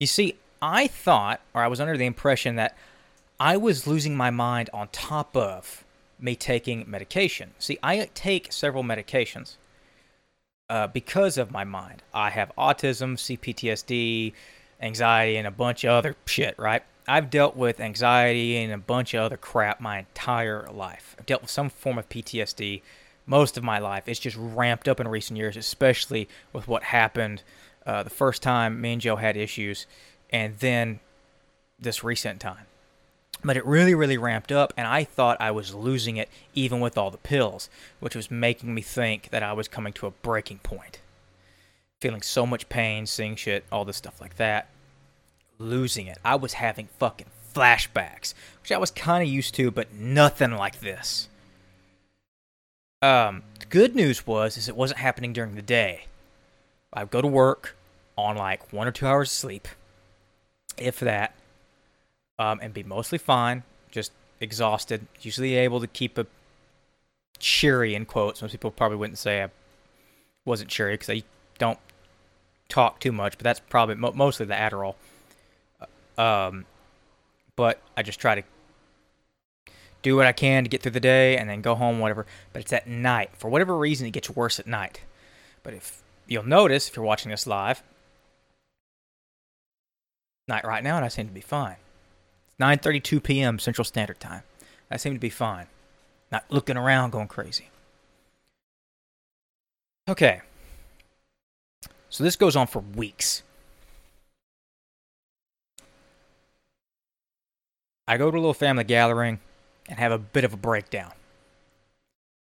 You 0.00 0.06
see, 0.06 0.36
I 0.62 0.86
thought, 0.86 1.42
or 1.52 1.62
I 1.62 1.66
was 1.66 1.82
under 1.82 1.98
the 1.98 2.06
impression 2.06 2.56
that 2.56 2.74
I 3.38 3.58
was 3.58 3.86
losing 3.86 4.16
my 4.16 4.30
mind 4.30 4.70
on 4.72 4.88
top 4.88 5.36
of 5.36 5.84
me 6.18 6.34
taking 6.34 6.82
medication. 6.88 7.50
See, 7.58 7.78
I 7.82 8.08
take 8.14 8.54
several 8.54 8.82
medications 8.82 9.56
uh, 10.70 10.86
because 10.86 11.36
of 11.36 11.50
my 11.50 11.62
mind. 11.62 12.02
I 12.14 12.30
have 12.30 12.50
autism, 12.56 13.18
CPTSD, 13.18 14.32
anxiety, 14.80 15.36
and 15.36 15.46
a 15.46 15.50
bunch 15.50 15.84
of 15.84 15.90
other 15.90 16.16
shit, 16.24 16.58
right? 16.58 16.82
I've 17.06 17.28
dealt 17.28 17.54
with 17.54 17.80
anxiety 17.80 18.56
and 18.56 18.72
a 18.72 18.78
bunch 18.78 19.12
of 19.12 19.20
other 19.20 19.36
crap 19.36 19.78
my 19.78 19.98
entire 19.98 20.66
life. 20.72 21.14
I've 21.18 21.26
dealt 21.26 21.42
with 21.42 21.50
some 21.50 21.68
form 21.68 21.98
of 21.98 22.08
PTSD 22.08 22.80
most 23.28 23.56
of 23.56 23.62
my 23.62 23.78
life. 23.78 24.08
It's 24.08 24.18
just 24.18 24.36
ramped 24.36 24.88
up 24.88 24.98
in 24.98 25.06
recent 25.06 25.36
years, 25.36 25.56
especially 25.56 26.28
with 26.52 26.66
what 26.66 26.82
happened 26.82 27.42
uh, 27.86 28.02
the 28.02 28.10
first 28.10 28.42
time 28.42 28.80
me 28.80 28.94
and 28.94 29.00
Joe 29.00 29.16
had 29.16 29.36
issues, 29.36 29.86
and 30.30 30.58
then 30.58 31.00
this 31.78 32.02
recent 32.02 32.40
time. 32.40 32.66
But 33.44 33.56
it 33.56 33.64
really, 33.64 33.94
really 33.94 34.18
ramped 34.18 34.50
up, 34.50 34.72
and 34.76 34.86
I 34.86 35.04
thought 35.04 35.40
I 35.40 35.52
was 35.52 35.74
losing 35.74 36.16
it 36.16 36.28
even 36.54 36.80
with 36.80 36.98
all 36.98 37.10
the 37.10 37.18
pills, 37.18 37.70
which 38.00 38.16
was 38.16 38.30
making 38.30 38.74
me 38.74 38.82
think 38.82 39.30
that 39.30 39.44
I 39.44 39.52
was 39.52 39.68
coming 39.68 39.92
to 39.94 40.06
a 40.06 40.10
breaking 40.10 40.58
point. 40.58 40.98
Feeling 42.00 42.22
so 42.22 42.46
much 42.46 42.68
pain, 42.68 43.06
seeing 43.06 43.36
shit, 43.36 43.64
all 43.70 43.84
this 43.84 43.96
stuff 43.96 44.20
like 44.20 44.36
that. 44.36 44.68
Losing 45.58 46.06
it. 46.06 46.18
I 46.24 46.34
was 46.34 46.54
having 46.54 46.88
fucking 46.98 47.28
flashbacks, 47.54 48.34
which 48.62 48.72
I 48.72 48.78
was 48.78 48.90
kind 48.90 49.22
of 49.22 49.28
used 49.28 49.54
to, 49.54 49.70
but 49.70 49.92
nothing 49.92 50.52
like 50.52 50.80
this. 50.80 51.28
Um, 53.00 53.42
the 53.60 53.66
good 53.66 53.94
news 53.94 54.26
was 54.26 54.56
is 54.56 54.68
it 54.68 54.76
wasn't 54.76 55.00
happening 55.00 55.32
during 55.32 55.54
the 55.54 55.62
day. 55.62 56.06
I'd 56.92 57.10
go 57.10 57.20
to 57.20 57.28
work 57.28 57.76
on 58.16 58.36
like 58.36 58.72
one 58.72 58.88
or 58.88 58.90
two 58.90 59.06
hours 59.06 59.28
of 59.28 59.34
sleep, 59.34 59.68
if 60.76 60.98
that, 61.00 61.34
um, 62.38 62.58
and 62.62 62.74
be 62.74 62.82
mostly 62.82 63.18
fine, 63.18 63.62
just 63.90 64.12
exhausted. 64.40 65.06
Usually 65.20 65.54
able 65.54 65.80
to 65.80 65.86
keep 65.86 66.18
a 66.18 66.26
cheery 67.38 67.94
in 67.94 68.04
quotes. 68.04 68.42
Most 68.42 68.52
people 68.52 68.70
probably 68.70 68.96
wouldn't 68.96 69.18
say 69.18 69.44
I 69.44 69.50
wasn't 70.44 70.70
cheery 70.70 70.94
because 70.94 71.10
I 71.10 71.22
don't 71.58 71.78
talk 72.68 73.00
too 73.00 73.12
much, 73.12 73.38
but 73.38 73.44
that's 73.44 73.60
probably 73.60 73.94
mo- 73.94 74.12
mostly 74.12 74.46
the 74.46 74.54
Adderall. 74.54 74.94
Uh, 76.18 76.20
um, 76.20 76.64
but 77.54 77.80
I 77.96 78.02
just 78.02 78.20
try 78.20 78.34
to 78.34 78.42
do 80.02 80.16
what 80.16 80.26
I 80.26 80.32
can 80.32 80.64
to 80.64 80.70
get 80.70 80.82
through 80.82 80.92
the 80.92 81.00
day 81.00 81.36
and 81.36 81.48
then 81.48 81.60
go 81.60 81.74
home, 81.74 81.98
whatever. 81.98 82.26
But 82.52 82.62
it's 82.62 82.72
at 82.72 82.86
night. 82.86 83.30
For 83.34 83.48
whatever 83.48 83.76
reason, 83.76 84.06
it 84.06 84.12
gets 84.12 84.30
worse 84.30 84.58
at 84.58 84.66
night. 84.66 85.02
But 85.62 85.74
if 85.74 86.02
you'll 86.26 86.46
notice, 86.46 86.88
if 86.88 86.96
you're 86.96 87.04
watching 87.04 87.30
this 87.30 87.46
live, 87.46 87.82
night 90.46 90.64
right 90.64 90.82
now, 90.82 90.96
and 90.96 91.04
I 91.04 91.08
seem 91.08 91.26
to 91.26 91.34
be 91.34 91.40
fine. 91.40 91.76
It's 92.46 92.56
9:32 92.58 93.22
p.m. 93.22 93.58
Central 93.58 93.84
Standard 93.84 94.20
Time. 94.20 94.42
I 94.90 94.96
seem 94.96 95.14
to 95.14 95.20
be 95.20 95.30
fine. 95.30 95.66
Not 96.30 96.44
looking 96.48 96.76
around, 96.76 97.10
going 97.10 97.28
crazy. 97.28 97.70
Okay. 100.08 100.40
So 102.08 102.24
this 102.24 102.36
goes 102.36 102.56
on 102.56 102.66
for 102.66 102.80
weeks. 102.80 103.42
I 108.06 108.16
go 108.16 108.30
to 108.30 108.36
a 108.36 108.40
little 108.40 108.54
family 108.54 108.84
gathering 108.84 109.38
and 109.88 109.98
have 109.98 110.12
a 110.12 110.18
bit 110.18 110.44
of 110.44 110.52
a 110.52 110.56
breakdown. 110.56 111.12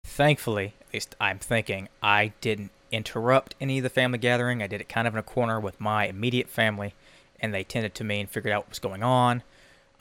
Thankfully, 0.05 0.73
at 0.81 0.93
least 0.93 1.15
I'm 1.19 1.39
thinking, 1.39 1.87
I 2.03 2.33
didn't 2.41 2.71
interrupt 2.91 3.55
any 3.61 3.77
of 3.77 3.83
the 3.83 3.89
family 3.89 4.17
gathering. 4.17 4.61
I 4.61 4.67
did 4.67 4.81
it 4.81 4.89
kind 4.89 5.07
of 5.07 5.13
in 5.13 5.19
a 5.19 5.23
corner 5.23 5.59
with 5.59 5.79
my 5.79 6.07
immediate 6.07 6.49
family, 6.49 6.93
and 7.39 7.53
they 7.53 7.63
tended 7.63 7.95
to 7.95 8.03
me 8.03 8.19
and 8.19 8.29
figured 8.29 8.51
out 8.51 8.63
what 8.63 8.69
was 8.69 8.79
going 8.79 9.03
on. 9.03 9.43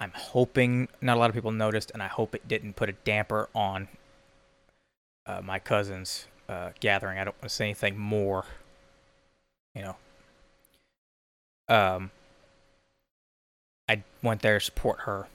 I'm 0.00 0.12
hoping 0.14 0.88
not 1.00 1.16
a 1.16 1.20
lot 1.20 1.30
of 1.30 1.34
people 1.34 1.52
noticed, 1.52 1.90
and 1.92 2.02
I 2.02 2.08
hope 2.08 2.34
it 2.34 2.48
didn't 2.48 2.76
put 2.76 2.88
a 2.88 2.92
damper 3.04 3.48
on 3.54 3.88
uh, 5.26 5.40
my 5.42 5.58
cousin's 5.58 6.26
uh, 6.48 6.70
gathering. 6.80 7.18
I 7.18 7.24
don't 7.24 7.36
want 7.36 7.50
to 7.50 7.54
say 7.54 7.66
anything 7.66 7.98
more. 7.98 8.44
You 9.74 9.82
know. 9.82 9.96
Um. 11.68 12.10
I 13.90 14.02
went 14.22 14.42
there 14.42 14.58
to 14.58 14.64
support 14.64 15.00
her. 15.00 15.28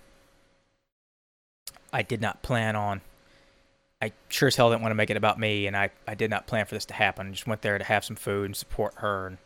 I 1.94 2.02
did 2.02 2.20
not 2.20 2.42
plan 2.42 2.76
on. 2.76 3.02
I 4.02 4.12
sure 4.28 4.48
as 4.48 4.56
hell 4.56 4.70
didn't 4.70 4.82
want 4.82 4.92
to 4.92 4.96
make 4.96 5.12
it 5.12 5.16
about 5.16 5.40
me, 5.40 5.68
and 5.68 5.78
I, 5.78 5.92
I 6.08 6.16
did 6.16 6.30
not 6.30 6.48
plan 6.48 6.66
for 6.66 6.76
this 6.76 6.86
to 6.86 6.94
happen. 6.94 7.28
I 7.28 7.32
just 7.32 7.48
went 7.48 7.62
there 7.62 7.78
to 7.78 7.84
have 7.84 8.04
some 8.04 8.18
food 8.18 8.48
and 8.48 8.56
support 8.56 8.96
her 8.96 9.28
and 9.28 9.38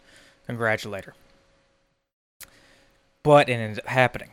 congratulate 0.48 1.06
her. 1.06 1.13
But 3.22 3.50
it 3.50 3.54
ended 3.54 3.80
up 3.80 3.88
happening. 3.88 4.32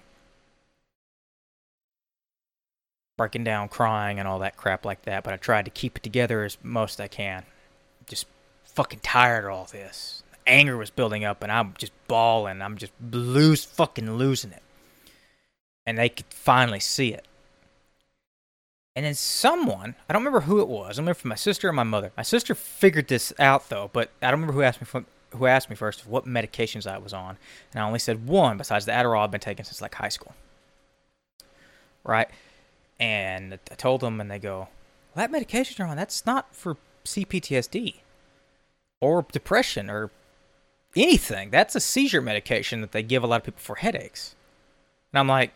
Breaking 3.19 3.45
down, 3.45 3.69
crying, 3.69 4.19
and 4.19 4.27
all 4.27 4.39
that 4.39 4.57
crap 4.57 4.87
like 4.87 5.03
that. 5.03 5.25
But 5.25 5.35
I 5.35 5.37
tried 5.37 5.65
to 5.67 5.71
keep 5.71 5.97
it 5.99 6.03
together 6.03 6.45
as 6.45 6.57
most 6.63 7.01
I 7.01 7.09
can. 7.09 7.45
Just 8.07 8.27
fucking 8.65 9.01
tired 9.01 9.45
of 9.45 9.51
all 9.51 9.65
this. 9.65 10.23
Anger 10.47 10.77
was 10.77 10.91
building 10.91 11.25
up, 11.25 11.43
and 11.43 11.51
I'm 11.51 11.75
just 11.77 11.93
bawling. 12.07 12.63
I'm 12.63 12.77
just 12.77 12.93
lose 13.11 13.65
fucking 13.65 14.13
losing 14.15 14.53
it. 14.53 14.63
And 15.85 15.99
they 15.99 16.09
could 16.09 16.27
finally 16.31 16.81
see 16.81 17.13
it. 17.13 17.27
And 18.97 19.05
then 19.05 19.15
someone, 19.15 19.97
I 20.09 20.13
don't 20.13 20.23
remember 20.23 20.47
who 20.47 20.61
it 20.61 20.69
was. 20.69 20.99
I 20.99 21.03
remember 21.03 21.19
if 21.19 21.25
my 21.25 21.35
sister 21.35 21.69
or 21.69 21.73
my 21.73 21.83
mother. 21.83 22.13
My 22.17 22.23
sister 22.23 22.55
figured 22.55 23.09
this 23.09 23.33
out 23.39 23.69
though, 23.69 23.91
but 23.93 24.11
I 24.23 24.27
don't 24.27 24.41
remember 24.41 24.53
who 24.53 24.63
asked 24.63 24.81
me 24.81 24.87
from, 24.87 25.07
who 25.31 25.47
asked 25.47 25.69
me 25.69 25.77
first 25.77 26.07
what 26.07 26.27
medications 26.27 26.87
I 26.87 26.99
was 26.99 27.13
on, 27.13 27.37
and 27.73 27.83
I 27.83 27.87
only 27.87 27.99
said 27.99 28.27
one 28.27 28.57
besides 28.57 28.87
the 28.87 28.93
Adderall 28.93 29.25
I've 29.25 29.33
been 29.33 29.41
taking 29.41 29.65
since 29.65 29.83
like 29.83 29.97
high 29.97 30.09
school. 30.09 30.35
Right? 32.05 32.29
And 33.01 33.55
I 33.55 33.75
told 33.75 34.01
them, 34.01 34.21
and 34.21 34.31
they 34.31 34.39
go, 34.39 34.69
well, 35.15 35.25
"That 35.25 35.33
medication 35.33 35.75
you're 35.79 35.89
on, 35.89 35.97
that's 35.97 36.25
not 36.25 36.55
for 36.55 36.77
CPTSD 37.05 37.97
or 39.01 39.27
depression 39.33 39.91
or 39.91 40.11
anything. 40.95 41.51
That's 41.51 41.75
a 41.75 41.81
seizure 41.81 42.21
medication 42.21 42.81
that 42.83 42.93
they 42.93 43.03
give 43.03 43.25
a 43.25 43.27
lot 43.27 43.41
of 43.41 43.45
people 43.45 43.61
for 43.61 43.77
headaches." 43.77 44.37
And 45.13 45.19
I'm 45.19 45.29
like, 45.29 45.53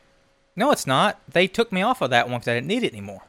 "No, 0.58 0.70
it's 0.70 0.86
not. 0.86 1.20
They 1.28 1.46
took 1.46 1.72
me 1.72 1.82
off 1.82 2.02
of 2.02 2.10
that 2.10 2.28
one 2.28 2.38
because 2.38 2.48
I 2.48 2.54
didn't 2.54 2.66
need 2.66 2.82
it 2.82 2.92
anymore." 2.92 3.22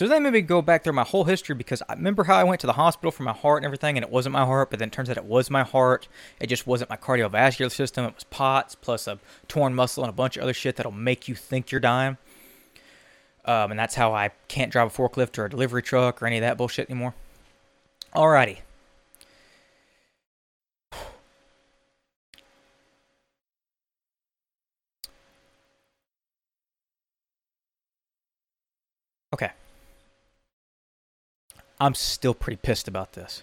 So 0.00 0.08
they 0.08 0.18
made 0.18 0.32
me 0.32 0.40
go 0.40 0.62
back 0.62 0.82
through 0.82 0.94
my 0.94 1.04
whole 1.04 1.24
history 1.24 1.54
because 1.54 1.82
I 1.86 1.92
remember 1.92 2.24
how 2.24 2.36
I 2.36 2.44
went 2.44 2.62
to 2.62 2.66
the 2.66 2.72
hospital 2.72 3.10
for 3.10 3.22
my 3.22 3.34
heart 3.34 3.58
and 3.58 3.66
everything, 3.66 3.98
and 3.98 4.04
it 4.04 4.10
wasn't 4.10 4.32
my 4.32 4.46
heart, 4.46 4.70
but 4.70 4.78
then 4.78 4.88
it 4.88 4.92
turns 4.92 5.10
out 5.10 5.18
it 5.18 5.24
was 5.26 5.50
my 5.50 5.62
heart. 5.62 6.08
It 6.40 6.46
just 6.46 6.66
wasn't 6.66 6.88
my 6.88 6.96
cardiovascular 6.96 7.70
system. 7.70 8.06
It 8.06 8.14
was 8.14 8.24
POTS 8.24 8.76
plus 8.76 9.06
a 9.06 9.18
torn 9.46 9.74
muscle 9.74 10.02
and 10.02 10.08
a 10.08 10.14
bunch 10.14 10.38
of 10.38 10.42
other 10.42 10.54
shit 10.54 10.76
that'll 10.76 10.90
make 10.90 11.28
you 11.28 11.34
think 11.34 11.70
you're 11.70 11.82
dying. 11.82 12.16
Um, 13.44 13.72
and 13.72 13.78
that's 13.78 13.94
how 13.94 14.14
I 14.14 14.30
can't 14.48 14.72
drive 14.72 14.86
a 14.86 14.90
forklift 14.90 15.36
or 15.36 15.44
a 15.44 15.50
delivery 15.50 15.82
truck 15.82 16.22
or 16.22 16.26
any 16.26 16.38
of 16.38 16.42
that 16.42 16.56
bullshit 16.56 16.88
anymore. 16.88 17.14
Alrighty. 18.14 18.60
Okay. 29.32 29.50
I'm 31.78 31.94
still 31.94 32.34
pretty 32.34 32.58
pissed 32.62 32.88
about 32.88 33.14
this. 33.14 33.42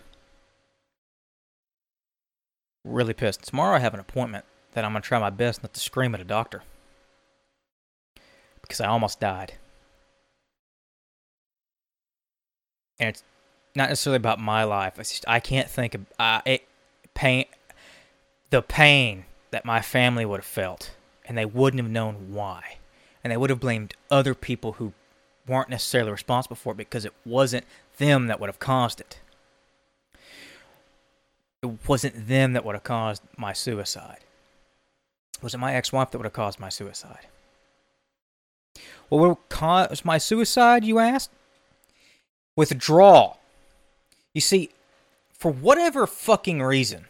Really 2.84 3.13
pissed. 3.13 3.44
Tomorrow 3.44 3.75
I 3.75 3.79
have 3.79 3.94
an 3.94 4.00
appointment 4.00 4.46
that 4.74 4.86
I'm 4.86 4.91
going 4.91 5.01
to 5.01 5.08
try 5.08 5.20
my 5.20 5.29
best 5.29 5.63
not 5.63 5.74
to 5.74 5.79
scream 5.79 6.13
at 6.13 6.22
a 6.22 6.25
doctor. 6.25 6.63
Because 8.62 8.82
I 8.82 8.88
almost 8.88 9.20
died. 9.20 9.53
And 13.00 13.10
it's 13.10 13.24
not 13.75 13.89
necessarily 13.89 14.17
about 14.17 14.39
my 14.39 14.63
life. 14.63 15.00
It's 15.00 15.12
just, 15.12 15.25
I 15.27 15.39
can't 15.39 15.70
think 15.70 15.96
of 15.96 16.06
uh, 16.20 16.41
it, 16.46 16.67
pain, 17.13 17.46
the 18.50 18.62
pain 18.62 19.25
that 19.51 19.65
my 19.65 19.82
family 19.82 20.25
would 20.25 20.39
have 20.39 20.46
felt, 20.46 20.91
and 21.25 21.38
they 21.38 21.46
wouldn't 21.46 21.82
have 21.82 21.91
known 21.91 22.34
why, 22.34 22.77
and 23.24 23.32
they 23.32 23.38
would 23.38 23.50
have 23.50 23.60
blamed 23.60 23.94
other 24.12 24.34
people 24.34 24.74
who 24.74 24.94
weren't 25.48 25.70
necessarily 25.70 26.12
responsible 26.12 26.56
for 26.56 26.74
it 26.74 26.77
because 26.77 27.06
it 27.06 27.13
wasn't 27.25 27.66
them 27.98 28.27
that 28.27 28.39
would 28.39 28.48
have 28.48 28.60
caused 28.60 29.00
it. 29.00 29.20
It 31.63 31.88
wasn't 31.88 32.27
them 32.27 32.54
that 32.54 32.63
would 32.63 32.75
have 32.75 32.84
caused 32.84 33.24
my 33.38 33.54
suicide. 33.54 34.20
Was 35.42 35.54
it 35.54 35.60
my 35.60 35.74
ex 35.75 35.92
wife 35.92 36.12
that 36.12 36.18
would 36.18 36.25
have 36.25 36.34
caused 36.34 36.60
my 36.60 36.70
suicide? 36.70 37.27
What 39.10 39.38
would 39.62 40.06
my 40.06 40.18
suicide, 40.18 40.84
you 40.84 41.00
asked? 41.00 41.32
Withdrawal. 42.56 43.39
You 44.34 44.42
see, 44.42 44.72
for 45.34 45.51
whatever 45.51 46.06
fucking 46.08 46.62
reason, 46.62 47.06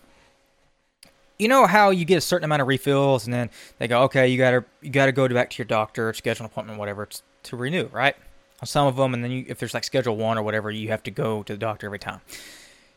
you 1.39 1.47
know 1.47 1.65
how 1.67 1.89
you 1.89 2.05
get 2.05 2.17
a 2.17 2.21
certain 2.21 2.45
amount 2.45 2.61
of 2.61 2.67
refills 2.67 3.25
and 3.25 3.33
then 3.33 3.49
they 3.79 3.87
go, 3.87 4.03
okay, 4.03 4.27
you 4.27 4.37
gotta 4.37 4.65
you 4.81 4.89
gotta 4.89 5.11
go 5.11 5.27
back 5.27 5.49
to 5.51 5.57
your 5.57 5.65
doctor, 5.65 6.13
schedule 6.13 6.45
an 6.45 6.51
appointment, 6.51 6.79
whatever, 6.79 7.07
to 7.43 7.55
renew, 7.55 7.87
right? 7.87 8.15
Some 8.63 8.87
of 8.87 8.95
them, 8.95 9.13
and 9.13 9.23
then 9.23 9.31
you, 9.31 9.45
if 9.47 9.59
there's 9.59 9.73
like 9.73 9.83
schedule 9.83 10.15
one 10.15 10.37
or 10.37 10.43
whatever, 10.43 10.71
you 10.71 10.89
have 10.89 11.03
to 11.03 11.11
go 11.11 11.43
to 11.43 11.53
the 11.53 11.59
doctor 11.59 11.85
every 11.85 11.99
time. 11.99 12.21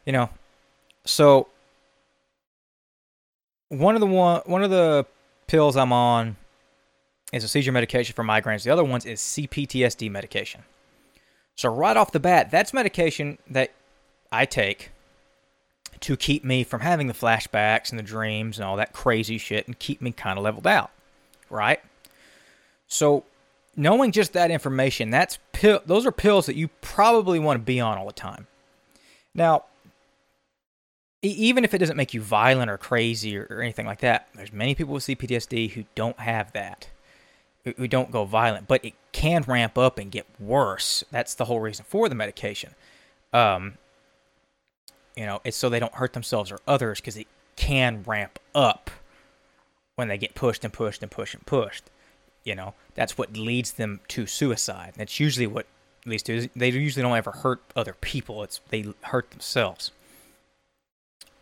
You 0.06 0.12
know, 0.12 0.30
so 1.04 1.48
one 3.68 3.94
of 3.94 4.00
the 4.00 4.06
one 4.06 4.42
one 4.46 4.62
of 4.62 4.70
the 4.70 5.06
pills 5.46 5.76
I'm 5.76 5.92
on 5.92 6.36
is 7.32 7.44
a 7.44 7.48
seizure 7.48 7.72
medication 7.72 8.14
for 8.14 8.24
migraines. 8.24 8.64
The 8.64 8.70
other 8.70 8.84
ones 8.84 9.04
is 9.06 9.20
CPTSD 9.20 10.10
medication. 10.10 10.62
So 11.56 11.68
right 11.68 11.96
off 11.96 12.12
the 12.12 12.20
bat, 12.20 12.50
that's 12.50 12.72
medication 12.72 13.38
that 13.48 13.70
I 14.32 14.46
take 14.46 14.90
to 16.00 16.16
keep 16.16 16.44
me 16.44 16.64
from 16.64 16.80
having 16.80 17.06
the 17.06 17.14
flashbacks 17.14 17.90
and 17.90 17.98
the 17.98 18.02
dreams 18.02 18.58
and 18.58 18.66
all 18.66 18.76
that 18.76 18.92
crazy 18.92 19.38
shit 19.38 19.66
and 19.66 19.78
keep 19.78 20.00
me 20.00 20.12
kind 20.12 20.38
of 20.38 20.44
leveled 20.44 20.66
out, 20.66 20.90
right? 21.50 21.80
So 22.88 23.24
knowing 23.76 24.12
just 24.12 24.32
that 24.32 24.50
information, 24.50 25.10
that's 25.10 25.38
pill, 25.52 25.80
those 25.86 26.06
are 26.06 26.12
pills 26.12 26.46
that 26.46 26.56
you 26.56 26.68
probably 26.80 27.38
want 27.38 27.58
to 27.58 27.64
be 27.64 27.80
on 27.80 27.98
all 27.98 28.06
the 28.06 28.12
time. 28.12 28.46
Now, 29.34 29.64
even 31.22 31.64
if 31.64 31.74
it 31.74 31.78
doesn't 31.78 31.96
make 31.96 32.14
you 32.14 32.20
violent 32.20 32.70
or 32.70 32.78
crazy 32.78 33.36
or, 33.36 33.46
or 33.50 33.60
anything 33.60 33.86
like 33.86 34.00
that, 34.00 34.28
there's 34.34 34.52
many 34.52 34.74
people 34.74 34.94
with 34.94 35.04
CPTSD 35.04 35.72
who 35.72 35.84
don't 35.94 36.18
have 36.18 36.52
that, 36.52 36.88
who, 37.64 37.86
don't 37.86 38.10
go 38.10 38.24
violent, 38.24 38.66
but 38.66 38.84
it 38.84 38.94
can 39.12 39.42
ramp 39.42 39.76
up 39.76 39.98
and 39.98 40.10
get 40.10 40.26
worse. 40.38 41.04
That's 41.10 41.34
the 41.34 41.44
whole 41.44 41.60
reason 41.60 41.84
for 41.86 42.08
the 42.08 42.14
medication. 42.14 42.74
Um, 43.32 43.74
you 45.14 45.26
know, 45.26 45.40
it's 45.44 45.56
so 45.56 45.68
they 45.68 45.78
don't 45.78 45.94
hurt 45.94 46.14
themselves 46.14 46.50
or 46.50 46.58
others 46.66 47.00
because 47.00 47.18
it 47.18 47.26
can 47.56 48.02
ramp 48.06 48.38
up 48.54 48.90
when 49.96 50.08
they 50.08 50.16
get 50.16 50.34
pushed 50.34 50.64
and 50.64 50.72
pushed 50.72 51.02
and 51.02 51.10
pushed 51.10 51.34
and 51.34 51.44
pushed. 51.44 51.84
You 52.44 52.54
know, 52.54 52.75
that's 52.94 53.18
what 53.18 53.37
leads 53.37 53.73
them 53.73 54.00
to 54.09 54.26
suicide. 54.26 54.94
That's 54.97 55.20
usually 55.20 55.47
what 55.47 55.66
leads 56.06 56.23
to. 56.25 56.49
They 56.56 56.70
usually 56.70 57.02
don't 57.02 57.16
ever 57.16 57.32
hurt 57.32 57.61
other 57.76 57.94
people. 58.00 58.42
It's 58.42 58.61
they 58.70 58.87
hurt 59.02 59.30
themselves. 59.30 59.90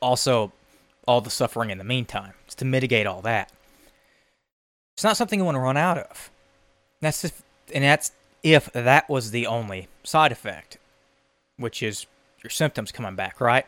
Also, 0.01 0.53
all 1.07 1.21
the 1.21 1.31
suffering 1.31 1.71
in 1.71 1.79
the 1.79 1.85
meantime. 1.85 2.35
It's 2.47 2.55
to 2.57 2.65
mitigate 2.65 3.07
all 3.07 3.23
that. 3.23 3.51
It's 4.95 5.05
not 5.05 5.17
something 5.17 5.39
you 5.39 5.45
want 5.45 5.55
to 5.55 5.61
run 5.61 5.77
out 5.77 5.99
of. 5.99 6.31
That's 7.01 7.25
if, 7.25 7.43
and 7.73 7.85
that's 7.85 8.13
if 8.43 8.73
that 8.73 9.09
was 9.09 9.31
the 9.31 9.47
only 9.47 9.89
side 10.03 10.33
effect, 10.33 10.79
which 11.57 11.83
is 11.83 12.07
your 12.43 12.51
symptoms 12.51 12.93
coming 12.93 13.15
back, 13.15 13.41
right? 13.41 13.67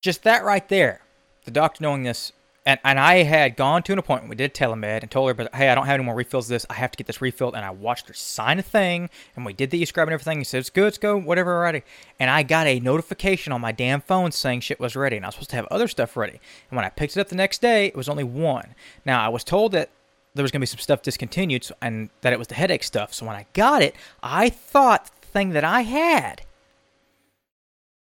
Just 0.00 0.22
that 0.22 0.44
right 0.44 0.68
there, 0.68 1.00
the 1.44 1.50
doctor 1.50 1.82
knowing 1.82 2.04
this, 2.04 2.32
and, 2.64 2.78
and 2.84 3.00
I 3.00 3.22
had 3.22 3.56
gone 3.56 3.82
to 3.84 3.92
an 3.92 3.98
appointment. 3.98 4.28
We 4.28 4.36
did 4.36 4.52
telemed 4.52 5.00
and 5.00 5.10
told 5.10 5.28
her, 5.28 5.34
but 5.34 5.54
hey, 5.54 5.70
I 5.70 5.74
don't 5.74 5.86
have 5.86 5.94
any 5.94 6.04
more 6.04 6.14
refills 6.14 6.46
of 6.46 6.50
this. 6.50 6.66
I 6.68 6.74
have 6.74 6.90
to 6.90 6.98
get 6.98 7.06
this 7.06 7.22
refilled. 7.22 7.54
And 7.54 7.64
I 7.64 7.70
watched 7.70 8.08
her 8.08 8.14
sign 8.14 8.58
a 8.58 8.62
thing, 8.62 9.08
and 9.34 9.46
we 9.46 9.54
did 9.54 9.70
the 9.70 9.78
e-scribe 9.80 10.06
and 10.06 10.12
everything. 10.12 10.36
He 10.36 10.44
said, 10.44 10.58
it's 10.58 10.68
good, 10.68 10.84
let's 10.84 10.98
go, 10.98 11.18
whatever, 11.18 11.58
ready. 11.60 11.82
And 12.20 12.28
I 12.28 12.42
got 12.42 12.66
a 12.66 12.78
notification 12.78 13.54
on 13.54 13.62
my 13.62 13.72
damn 13.72 14.02
phone 14.02 14.32
saying 14.32 14.60
shit 14.60 14.78
was 14.78 14.94
ready, 14.94 15.16
and 15.16 15.24
I 15.24 15.28
was 15.28 15.36
supposed 15.36 15.50
to 15.50 15.56
have 15.56 15.66
other 15.70 15.88
stuff 15.88 16.14
ready. 16.14 16.40
And 16.70 16.76
when 16.76 16.84
I 16.84 16.90
picked 16.90 17.16
it 17.16 17.20
up 17.20 17.28
the 17.28 17.36
next 17.36 17.62
day, 17.62 17.86
it 17.86 17.96
was 17.96 18.08
only 18.08 18.24
one. 18.24 18.74
Now, 19.06 19.24
I 19.24 19.28
was 19.28 19.44
told 19.44 19.72
that 19.72 19.88
there 20.34 20.42
was 20.42 20.50
going 20.50 20.60
to 20.60 20.64
be 20.64 20.66
some 20.66 20.78
stuff 20.78 21.00
discontinued 21.00 21.64
so, 21.64 21.74
and 21.80 22.10
that 22.20 22.34
it 22.34 22.38
was 22.38 22.48
the 22.48 22.54
headache 22.54 22.84
stuff. 22.84 23.14
So 23.14 23.24
when 23.24 23.34
I 23.34 23.46
got 23.54 23.80
it, 23.80 23.96
I 24.22 24.50
thought 24.50 25.10
the 25.22 25.26
thing 25.28 25.50
that 25.50 25.64
I 25.64 25.82
had 25.82 26.42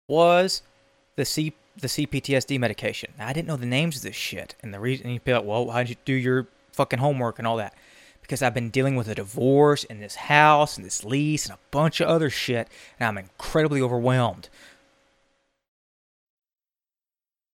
was 0.09 0.63
the 1.17 1.27
C 1.27 1.53
the 1.77 1.89
CPTSD 1.89 2.59
medication. 2.59 3.13
Now, 3.19 3.29
I 3.29 3.33
didn't 3.33 3.49
know 3.49 3.57
the 3.57 3.67
names 3.67 3.97
of 3.97 4.03
this 4.03 4.17
shit, 4.17 4.55
and 4.63 4.73
the 4.73 4.81
reason 4.81 5.11
you'd 5.11 5.25
be 5.25 5.33
like, 5.33 5.45
well, 5.45 5.71
how'd 5.71 5.89
you 5.89 5.97
do 6.05 6.15
your 6.15 6.47
fucking 6.73 6.99
homework 6.99 7.39
and 7.39 7.47
all 7.47 7.57
that? 7.57 7.75
Because 8.23 8.43
I've 8.43 8.55
been 8.55 8.71
dealing 8.71 8.97
with 8.97 9.09
a 9.09 9.15
divorce 9.15 9.85
and 9.85 10.03
this 10.03 10.17
house 10.17 10.77
and 10.77 10.85
this 10.85 11.05
lease 11.05 11.47
and 11.47 11.55
a 11.55 11.59
bunch 11.71 12.01
of 12.01 12.09
other 12.09 12.31
shit, 12.31 12.69
and 12.99 13.07
I'm 13.07 13.19
incredibly 13.19 13.81
overwhelmed. 13.81 14.49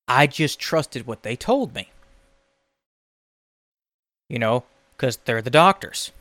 I 0.08 0.26
just 0.26 0.58
trusted 0.58 1.06
what 1.06 1.22
they 1.22 1.36
told 1.36 1.74
me. 1.74 1.90
You 4.28 4.38
know, 4.38 4.64
because 4.96 5.18
they're 5.18 5.42
the 5.42 5.50
doctors. 5.50 6.12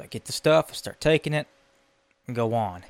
I 0.00 0.06
get 0.06 0.24
the 0.24 0.32
stuff, 0.32 0.70
I 0.70 0.74
start 0.74 1.00
taking 1.00 1.32
it, 1.32 1.46
and 2.26 2.34
go 2.34 2.52
on. 2.52 2.84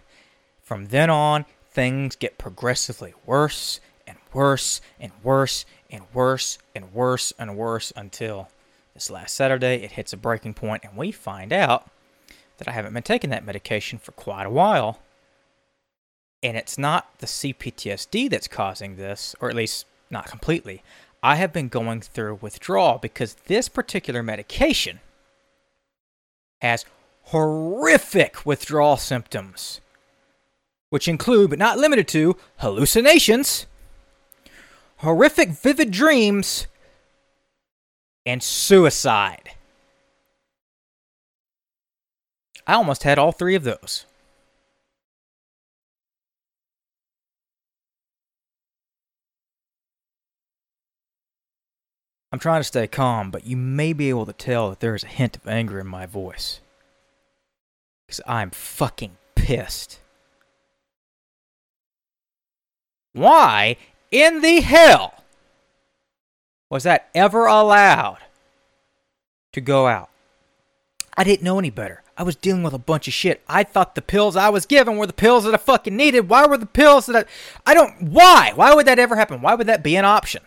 From 0.62 0.87
then 0.87 1.11
on, 1.11 1.45
things 1.75 2.16
get 2.16 2.38
progressively 2.38 3.12
worse 3.26 3.81
and 4.07 4.16
worse 4.33 4.81
and 4.99 5.12
worse 5.23 5.66
and 5.90 6.04
worse 6.14 6.59
and 6.75 6.93
worse 6.95 7.33
and 7.38 7.57
worse 7.57 7.93
until 7.95 8.49
this 8.95 9.11
last 9.11 9.35
Saturday 9.35 9.83
it 9.83 9.93
hits 9.93 10.12
a 10.12 10.16
breaking 10.16 10.54
point 10.54 10.85
and 10.85 10.97
we 10.97 11.12
find 11.12 11.52
out 11.52 11.90
that 12.59 12.69
I 12.69 12.73
haven't 12.73 12.95
been 12.95 13.02
taking 13.02 13.31
that 13.31 13.45
medication 13.45 13.99
for 13.99 14.12
quite 14.12 14.47
a 14.47 14.50
while. 14.50 15.00
And 16.43 16.57
it's 16.57 16.78
not 16.78 17.19
the 17.19 17.26
CPTSD 17.26 18.31
that's 18.31 18.49
causing 18.49 18.97
this, 18.97 19.35
or 19.40 19.49
at 19.49 19.57
least 19.57 19.87
not 20.11 20.26
completely. 20.26 20.83
I 21.23 21.37
have 21.37 21.52
been 21.52 21.69
going 21.69 22.02
through 22.02 22.38
withdrawal 22.43 22.99
because 22.99 23.35
this 23.47 23.69
particular 23.69 24.23
medication 24.23 25.00
has 26.61 26.85
horrific 27.25 28.45
withdrawal 28.45 28.99
symptoms, 28.99 29.81
which 30.94 31.08
include, 31.08 31.50
but 31.50 31.58
not 31.58 31.76
limited 31.76 32.06
to, 32.06 32.36
hallucinations, 32.58 33.66
horrific 34.98 35.48
vivid 35.48 35.90
dreams, 35.90 36.68
and 38.24 38.40
suicide. 38.40 39.50
I 42.64 42.74
almost 42.74 43.02
had 43.02 43.18
all 43.18 43.32
three 43.32 43.56
of 43.56 43.64
those. 43.64 44.06
I'm 52.30 52.38
trying 52.38 52.60
to 52.60 52.64
stay 52.64 52.86
calm, 52.86 53.32
but 53.32 53.44
you 53.44 53.56
may 53.56 53.92
be 53.92 54.10
able 54.10 54.26
to 54.26 54.32
tell 54.32 54.70
that 54.70 54.78
there 54.78 54.94
is 54.94 55.02
a 55.02 55.08
hint 55.08 55.38
of 55.38 55.48
anger 55.48 55.80
in 55.80 55.88
my 55.88 56.06
voice. 56.06 56.60
Because 58.06 58.20
I'm 58.28 58.50
fucking 58.50 59.16
pissed. 59.34 59.98
Why 63.14 63.76
in 64.11 64.42
the 64.42 64.61
hell 64.61 65.14
was 66.68 66.83
that 66.83 67.09
ever 67.14 67.47
allowed 67.47 68.18
to 69.52 69.61
go 69.61 69.87
out? 69.87 70.11
I 71.16 71.25
didn't 71.25 71.44
know 71.44 71.59
any 71.59 71.71
better. 71.71 72.02
I 72.16 72.25
was 72.25 72.37
dealing 72.37 72.62
with 72.62 72.75
a 72.75 72.78
bunch 72.78 73.09
of 73.09 73.14
shit. 73.14 73.42
I 73.49 73.64
thought 73.64 73.94
the 73.94 74.02
pills 74.02 74.37
I 74.37 74.49
was 74.49 74.66
given 74.66 74.97
were 74.97 75.06
the 75.06 75.12
pills 75.12 75.44
that 75.44 75.54
I 75.54 75.59
fucking 75.59 75.97
needed. 75.97 76.28
Why 76.28 76.47
were 76.47 76.59
the 76.59 76.66
pills 76.66 77.06
that 77.06 77.26
I. 77.66 77.71
I 77.71 77.75
don't. 77.75 78.11
Why? 78.11 78.52
Why 78.54 78.75
would 78.75 78.87
that 78.87 78.99
ever 78.99 79.16
happen? 79.16 79.40
Why 79.40 79.54
would 79.54 79.66
that 79.68 79.83
be 79.83 79.97
an 79.97 80.04
option? 80.04 80.42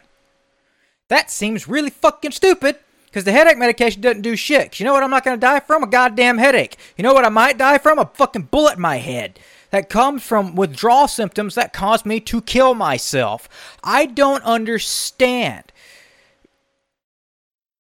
That 1.08 1.32
seems 1.32 1.68
really 1.68 1.90
fucking 1.90 2.32
stupid 2.32 2.78
because 3.06 3.24
the 3.24 3.32
headache 3.32 3.58
medication 3.58 4.02
doesn't 4.02 4.22
do 4.22 4.36
shit. 4.36 4.80
You 4.80 4.86
know 4.86 4.94
what 4.94 5.04
I'm 5.04 5.10
not 5.10 5.24
going 5.24 5.38
to 5.38 5.46
die 5.46 5.62
from? 5.62 5.84
A 5.84 5.88
goddamn 5.88 6.38
headache. 6.38 6.78
You 6.98 7.04
know 7.04 7.14
what 7.14 7.26
I 7.26 7.30
might 7.30 7.58
die 7.58 7.78
from? 7.78 7.98
A 7.98 8.06
fucking 8.14 8.44
bullet 8.44 8.76
in 8.76 8.82
my 8.82 8.98
head. 8.98 9.40
That 9.78 9.90
comes 9.90 10.24
from 10.24 10.56
withdrawal 10.56 11.08
symptoms 11.08 11.54
that 11.54 11.72
cause 11.72 12.04
me 12.04 12.20
to 12.22 12.42
kill 12.42 12.74
myself. 12.74 13.48
I 13.84 14.08
don't 14.08 14.44
understand. 14.44 15.72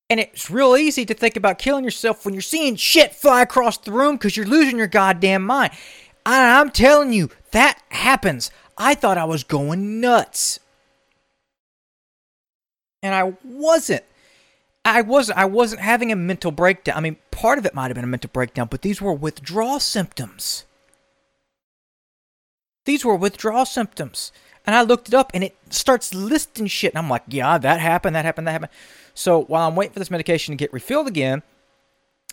And 0.07 0.19
it's 0.19 0.51
real 0.51 0.77
easy 0.77 1.07
to 1.07 1.15
think 1.15 1.35
about 1.35 1.57
killing 1.57 1.83
yourself 1.83 2.23
when 2.23 2.35
you're 2.35 2.43
seeing 2.43 2.75
shit 2.75 3.15
fly 3.15 3.41
across 3.41 3.79
the 3.79 3.91
room 3.91 4.15
because 4.15 4.37
you're 4.37 4.45
losing 4.45 4.77
your 4.77 4.85
goddamn 4.85 5.43
mind. 5.43 5.73
I'm 6.23 6.69
telling 6.69 7.13
you, 7.13 7.31
that 7.49 7.81
happens. 7.89 8.51
I 8.77 8.93
thought 8.93 9.17
I 9.17 9.25
was 9.25 9.43
going 9.43 9.99
nuts 9.99 10.59
and 13.01 13.15
I 13.15 13.33
wasn't. 13.43 14.03
I 14.85 15.01
wasn't. 15.01 15.39
I 15.39 15.45
wasn't 15.45 15.81
having 15.81 16.11
a 16.11 16.15
mental 16.15 16.51
breakdown. 16.51 16.95
I 16.95 16.99
mean, 16.99 17.17
part 17.31 17.57
of 17.57 17.65
it 17.65 17.73
might 17.73 17.87
have 17.87 17.95
been 17.95 18.03
a 18.03 18.07
mental 18.07 18.29
breakdown, 18.31 18.67
but 18.69 18.83
these 18.83 19.01
were 19.01 19.13
withdrawal 19.13 19.79
symptoms. 19.79 20.65
These 22.87 23.03
were 23.03 23.17
withdrawal 23.17 23.65
symptoms. 23.65 24.31
And 24.65 24.73
I 24.73 24.81
looked 24.81 25.09
it 25.09 25.13
up 25.13 25.29
and 25.33 25.43
it 25.43 25.57
starts 25.69 26.13
listing 26.13 26.67
shit. 26.67 26.93
And 26.93 26.97
I'm 26.97 27.09
like, 27.09 27.23
yeah, 27.27 27.57
that 27.57 27.81
happened, 27.81 28.15
that 28.15 28.23
happened, 28.23 28.47
that 28.47 28.53
happened. 28.53 28.71
So 29.13 29.43
while 29.43 29.67
I'm 29.67 29.75
waiting 29.75 29.91
for 29.91 29.99
this 29.99 30.09
medication 30.09 30.53
to 30.53 30.57
get 30.57 30.71
refilled 30.71 31.05
again, 31.05 31.43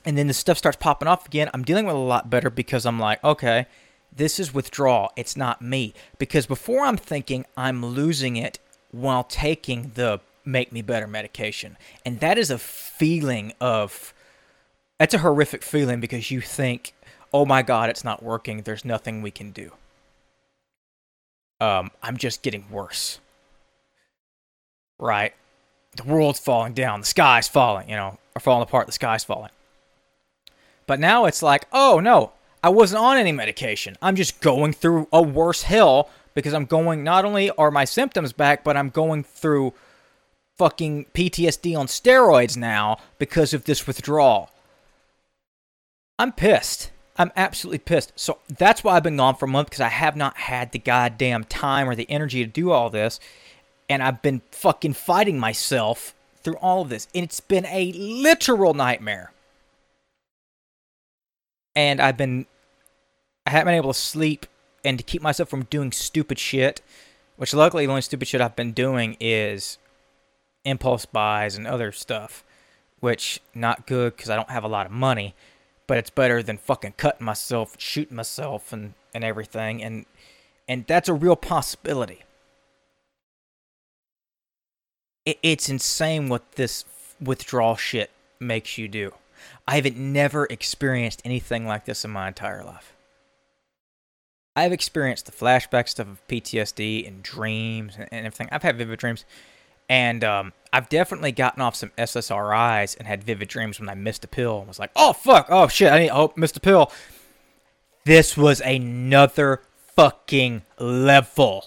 and 0.04 0.16
then 0.16 0.28
the 0.28 0.32
stuff 0.32 0.56
starts 0.56 0.76
popping 0.76 1.08
off 1.08 1.26
again, 1.26 1.50
I'm 1.52 1.64
dealing 1.64 1.86
with 1.86 1.96
it 1.96 1.98
a 1.98 2.02
lot 2.02 2.30
better 2.30 2.50
because 2.50 2.86
I'm 2.86 3.00
like, 3.00 3.22
okay, 3.24 3.66
this 4.14 4.38
is 4.38 4.54
withdrawal. 4.54 5.10
It's 5.16 5.36
not 5.36 5.60
me. 5.60 5.92
Because 6.18 6.46
before 6.46 6.84
I'm 6.84 6.98
thinking 6.98 7.46
I'm 7.56 7.84
losing 7.84 8.36
it 8.36 8.60
while 8.92 9.24
taking 9.24 9.90
the 9.96 10.20
make 10.44 10.70
me 10.70 10.82
better 10.82 11.08
medication. 11.08 11.76
And 12.06 12.20
that 12.20 12.38
is 12.38 12.52
a 12.52 12.58
feeling 12.58 13.54
of 13.60 14.14
that's 15.00 15.14
a 15.14 15.18
horrific 15.18 15.64
feeling 15.64 15.98
because 15.98 16.30
you 16.30 16.40
think, 16.40 16.94
"Oh 17.32 17.44
my 17.44 17.62
god, 17.62 17.90
it's 17.90 18.04
not 18.04 18.22
working. 18.22 18.62
There's 18.62 18.84
nothing 18.84 19.20
we 19.20 19.32
can 19.32 19.50
do." 19.50 19.72
Um, 21.60 21.90
I'm 22.02 22.16
just 22.16 22.42
getting 22.42 22.70
worse. 22.70 23.20
Right? 24.98 25.34
The 25.96 26.04
world's 26.04 26.40
falling 26.40 26.74
down, 26.74 27.00
the 27.00 27.06
sky's 27.06 27.48
falling, 27.48 27.88
you 27.88 27.96
know, 27.96 28.18
or 28.34 28.40
falling 28.40 28.62
apart, 28.62 28.86
the 28.86 28.92
sky's 28.92 29.24
falling. 29.24 29.50
But 30.86 31.00
now 31.00 31.24
it's 31.24 31.42
like, 31.42 31.66
"Oh 31.72 32.00
no, 32.00 32.32
I 32.62 32.70
wasn't 32.70 33.02
on 33.02 33.16
any 33.16 33.32
medication. 33.32 33.96
I'm 34.00 34.16
just 34.16 34.40
going 34.40 34.72
through 34.72 35.08
a 35.12 35.22
worse 35.22 35.62
hell 35.62 36.10
because 36.34 36.54
I'm 36.54 36.64
going 36.64 37.04
not 37.04 37.24
only 37.24 37.50
are 37.50 37.70
my 37.70 37.84
symptoms 37.84 38.32
back, 38.32 38.64
but 38.64 38.76
I'm 38.76 38.90
going 38.90 39.22
through 39.22 39.74
fucking 40.56 41.06
PTSD 41.14 41.78
on 41.78 41.86
steroids 41.86 42.56
now 42.56 42.98
because 43.18 43.54
of 43.54 43.64
this 43.64 43.86
withdrawal. 43.86 44.50
I'm 46.18 46.32
pissed. 46.32 46.90
I'm 47.16 47.32
absolutely 47.36 47.78
pissed. 47.78 48.12
So 48.16 48.38
that's 48.48 48.82
why 48.82 48.96
I've 48.96 49.02
been 49.02 49.16
gone 49.16 49.36
for 49.36 49.44
a 49.44 49.48
month 49.48 49.68
because 49.68 49.80
I 49.80 49.88
have 49.88 50.16
not 50.16 50.36
had 50.36 50.72
the 50.72 50.78
goddamn 50.78 51.44
time 51.44 51.88
or 51.88 51.94
the 51.94 52.10
energy 52.10 52.44
to 52.44 52.50
do 52.50 52.70
all 52.70 52.90
this. 52.90 53.20
And 53.88 54.02
I've 54.02 54.22
been 54.22 54.42
fucking 54.50 54.94
fighting 54.94 55.38
myself 55.38 56.14
through 56.42 56.56
all 56.56 56.82
of 56.82 56.88
this. 56.88 57.06
And 57.14 57.24
it's 57.24 57.40
been 57.40 57.66
a 57.66 57.92
literal 57.92 58.74
nightmare. 58.74 59.32
And 61.76 62.00
I've 62.00 62.16
been, 62.16 62.46
I 63.46 63.50
haven't 63.50 63.66
been 63.66 63.74
able 63.76 63.92
to 63.92 63.98
sleep 63.98 64.46
and 64.84 64.98
to 64.98 65.04
keep 65.04 65.22
myself 65.22 65.48
from 65.48 65.64
doing 65.64 65.92
stupid 65.92 66.38
shit. 66.38 66.82
Which 67.36 67.52
luckily, 67.52 67.86
the 67.86 67.90
only 67.90 68.02
stupid 68.02 68.28
shit 68.28 68.40
I've 68.40 68.54
been 68.54 68.72
doing 68.72 69.16
is 69.18 69.78
impulse 70.64 71.04
buys 71.04 71.56
and 71.56 71.66
other 71.66 71.92
stuff, 71.92 72.44
which 73.00 73.40
not 73.54 73.86
good 73.86 74.16
because 74.16 74.30
I 74.30 74.36
don't 74.36 74.50
have 74.50 74.64
a 74.64 74.68
lot 74.68 74.86
of 74.86 74.92
money, 74.92 75.34
but 75.86 75.98
it's 75.98 76.10
better 76.10 76.42
than 76.42 76.58
fucking 76.58 76.94
cutting 76.96 77.24
myself, 77.24 77.76
shooting 77.78 78.16
myself, 78.16 78.72
and 78.72 78.94
and 79.14 79.24
everything, 79.24 79.82
and 79.82 80.06
and 80.68 80.86
that's 80.86 81.08
a 81.08 81.14
real 81.14 81.36
possibility. 81.36 82.22
It, 85.24 85.38
it's 85.42 85.68
insane 85.68 86.28
what 86.28 86.52
this 86.52 86.84
withdrawal 87.20 87.76
shit 87.76 88.10
makes 88.40 88.78
you 88.78 88.88
do. 88.88 89.12
I 89.66 89.76
haven't 89.76 89.96
never 89.96 90.46
experienced 90.46 91.22
anything 91.24 91.66
like 91.66 91.84
this 91.84 92.04
in 92.04 92.10
my 92.10 92.28
entire 92.28 92.64
life. 92.64 92.94
I've 94.56 94.72
experienced 94.72 95.26
the 95.26 95.32
flashback 95.32 95.88
stuff 95.88 96.06
of 96.06 96.26
PTSD 96.28 97.06
and 97.06 97.22
dreams 97.22 97.94
and, 97.96 98.08
and 98.12 98.26
everything. 98.26 98.48
I've 98.52 98.62
had 98.62 98.78
vivid 98.78 98.98
dreams. 98.98 99.24
And 99.88 100.24
um, 100.24 100.52
I've 100.72 100.88
definitely 100.88 101.32
gotten 101.32 101.62
off 101.62 101.76
some 101.76 101.92
SSRIs 101.96 102.98
and 102.98 103.06
had 103.06 103.22
vivid 103.22 103.48
dreams 103.48 103.78
when 103.78 103.88
I 103.88 103.94
missed 103.94 104.24
a 104.24 104.28
pill 104.28 104.58
and 104.58 104.68
was 104.68 104.78
like, 104.78 104.90
oh, 104.96 105.12
fuck, 105.12 105.46
oh, 105.48 105.68
shit, 105.68 105.92
I 105.92 105.98
need, 106.00 106.10
oh, 106.10 106.32
missed 106.36 106.56
a 106.56 106.60
pill. 106.60 106.90
This 108.04 108.36
was 108.36 108.60
another 108.60 109.62
fucking 109.94 110.62
level. 110.78 111.66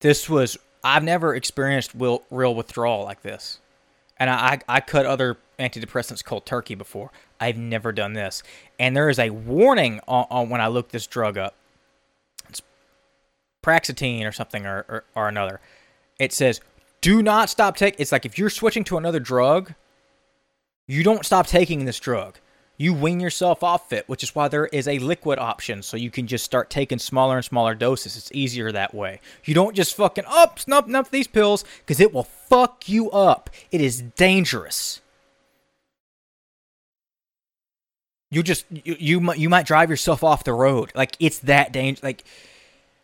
This 0.00 0.28
was, 0.28 0.58
I've 0.82 1.02
never 1.02 1.34
experienced 1.34 1.92
real, 1.94 2.22
real 2.30 2.54
withdrawal 2.54 3.04
like 3.04 3.22
this. 3.22 3.58
And 4.16 4.30
I, 4.30 4.60
I, 4.68 4.76
I 4.76 4.80
cut 4.80 5.06
other 5.06 5.36
antidepressants 5.58 6.24
cold 6.24 6.46
turkey 6.46 6.74
before. 6.74 7.10
I've 7.40 7.58
never 7.58 7.90
done 7.90 8.12
this. 8.12 8.42
And 8.78 8.96
there 8.96 9.08
is 9.08 9.18
a 9.18 9.30
warning 9.30 10.00
on, 10.06 10.26
on 10.30 10.48
when 10.50 10.60
I 10.60 10.68
look 10.68 10.90
this 10.90 11.06
drug 11.06 11.36
up. 11.36 11.56
It's 12.48 12.62
Praxetine 13.62 14.24
or 14.24 14.32
something 14.32 14.66
or, 14.66 14.84
or, 14.88 15.04
or 15.16 15.28
another 15.28 15.60
it 16.18 16.32
says 16.32 16.60
do 17.00 17.22
not 17.22 17.50
stop 17.50 17.76
taking 17.76 18.00
it's 18.00 18.12
like 18.12 18.24
if 18.24 18.38
you're 18.38 18.50
switching 18.50 18.84
to 18.84 18.96
another 18.96 19.20
drug 19.20 19.74
you 20.86 21.02
don't 21.02 21.24
stop 21.24 21.46
taking 21.46 21.84
this 21.84 21.98
drug. 21.98 22.38
You 22.76 22.92
wean 22.92 23.20
yourself 23.20 23.62
off 23.62 23.92
it 23.92 24.08
which 24.08 24.22
is 24.22 24.34
why 24.34 24.48
there 24.48 24.66
is 24.66 24.88
a 24.88 24.98
liquid 24.98 25.38
option 25.38 25.82
so 25.82 25.96
you 25.96 26.10
can 26.10 26.26
just 26.26 26.44
start 26.44 26.70
taking 26.70 26.98
smaller 26.98 27.36
and 27.36 27.44
smaller 27.44 27.74
doses. 27.74 28.16
It's 28.16 28.32
easier 28.32 28.72
that 28.72 28.92
way. 28.92 29.20
You 29.44 29.54
don't 29.54 29.76
just 29.76 29.94
fucking 29.96 30.24
up 30.26 30.54
oh, 30.56 30.60
snuff 30.60 30.86
enough 30.86 31.10
these 31.10 31.28
pills 31.28 31.64
because 31.78 32.00
it 32.00 32.12
will 32.12 32.24
fuck 32.24 32.88
you 32.88 33.10
up. 33.12 33.48
It 33.70 33.80
is 33.80 34.02
dangerous. 34.02 35.00
You 38.30 38.42
just 38.42 38.66
you, 38.70 38.96
you 38.98 39.34
you 39.34 39.48
might 39.48 39.66
drive 39.66 39.88
yourself 39.88 40.24
off 40.24 40.42
the 40.42 40.52
road. 40.52 40.90
Like 40.94 41.16
it's 41.20 41.38
that 41.40 41.72
dangerous 41.72 42.02
like 42.02 42.24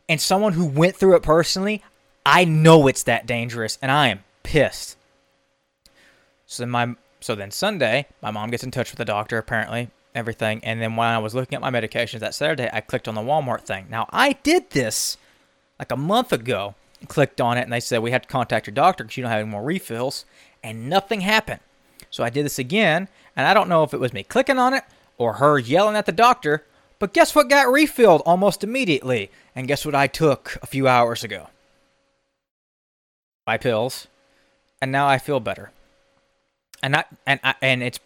and 0.09 0.21
someone 0.21 0.55
who 0.55 0.67
went 0.67 0.97
through 0.97 1.15
it 1.15 1.23
personally 1.23 1.85
I 2.25 2.45
know 2.45 2.87
it's 2.87 3.03
that 3.05 3.27
dangerous, 3.27 3.79
and 3.81 3.91
I 3.91 4.09
am 4.09 4.25
pissed. 4.43 4.97
So 6.47 6.63
then 6.63 6.71
my 6.71 6.95
so 7.21 7.35
then 7.35 7.51
Sunday, 7.51 8.07
my 8.23 8.31
mom 8.31 8.51
gets 8.51 8.65
in 8.65 8.71
touch 8.71 8.91
with 8.91 8.99
the 8.99 9.05
doctor 9.05 9.39
apparently, 9.39 9.91
everything, 10.15 10.61
and 10.65 10.81
then 10.81 10.97
when 10.97 11.09
I 11.09 11.19
was 11.19 11.35
looking 11.35 11.57
at 11.57 11.61
my 11.61 11.71
medications 11.71 12.21
that 12.21 12.35
Saturday, 12.35 12.69
I 12.73 12.81
clicked 12.81 13.09
on 13.09 13.15
the 13.15 13.21
Walmart 13.21 13.63
thing. 13.63 13.87
Now 13.91 14.09
I 14.11 14.33
did 14.43 14.71
this 14.71 15.17
like 15.79 15.93
a 15.93 15.97
month 15.97 16.33
ago. 16.33 16.75
Clicked 17.09 17.41
on 17.41 17.57
it 17.57 17.63
and 17.63 17.73
they 17.73 17.81
said 17.81 18.03
we 18.03 18.11
have 18.11 18.23
to 18.23 18.29
contact 18.29 18.67
your 18.67 18.75
doctor 18.75 19.05
because 19.05 19.17
you 19.17 19.23
don't 19.23 19.31
have 19.31 19.41
any 19.41 19.49
more 19.49 19.63
refills, 19.63 20.27
and 20.63 20.89
nothing 20.89 21.23
happened. 21.23 21.61
So 22.11 22.23
I 22.23 22.29
did 22.29 22.45
this 22.45 22.59
again, 22.59 23.09
and 23.35 23.47
I 23.47 23.55
don't 23.55 23.71
know 23.71 23.85
if 23.85 23.95
it 23.95 24.01
was 24.01 24.13
me 24.13 24.23
clicking 24.23 24.59
on 24.59 24.75
it 24.75 24.85
or 25.17 25.35
her 25.35 25.59
yelling 25.59 25.97
at 25.97 26.05
the 26.05 26.13
doctor, 26.13 26.67
but 26.99 27.15
guess 27.15 27.35
what 27.35 27.49
got 27.49 27.73
refilled 27.73 28.23
almost 28.27 28.63
immediately? 28.63 29.31
And 29.57 29.67
guess 29.67 29.87
what 29.87 29.95
I 29.95 30.09
took 30.09 30.59
a 30.63 30.67
few 30.67 30.87
hours 30.87 31.25
ago? 31.25 31.49
My 33.51 33.59
pills. 33.59 34.07
And 34.81 34.93
now 34.93 35.09
I 35.09 35.19
feel 35.19 35.41
better. 35.41 35.73
And 36.85 36.93
not 36.93 37.09
and 37.27 37.41
I, 37.43 37.57
and 37.61 37.83
it's 37.83 37.99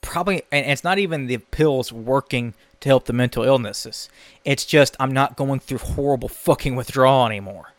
probably 0.00 0.44
and 0.52 0.64
it's 0.64 0.84
not 0.84 0.96
even 0.98 1.26
the 1.26 1.38
pills 1.38 1.92
working 1.92 2.54
to 2.82 2.88
help 2.88 3.06
the 3.06 3.12
mental 3.12 3.42
illnesses. 3.42 4.08
It's 4.44 4.64
just 4.64 4.96
I'm 5.00 5.12
not 5.12 5.34
going 5.34 5.58
through 5.58 5.78
horrible 5.78 6.28
fucking 6.28 6.76
withdrawal 6.76 7.26
anymore. 7.26 7.72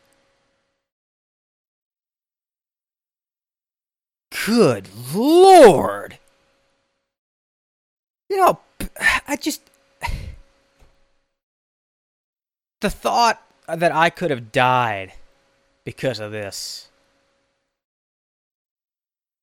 Good 4.46 4.90
lord. 5.16 6.18
You 8.30 8.36
know, 8.36 8.60
I 9.26 9.38
just 9.38 9.62
the 12.82 12.90
thought 12.90 13.42
that 13.66 13.94
I 13.94 14.10
could 14.10 14.30
have 14.30 14.52
died 14.52 15.14
because 15.86 16.20
of 16.20 16.34
this 16.34 16.87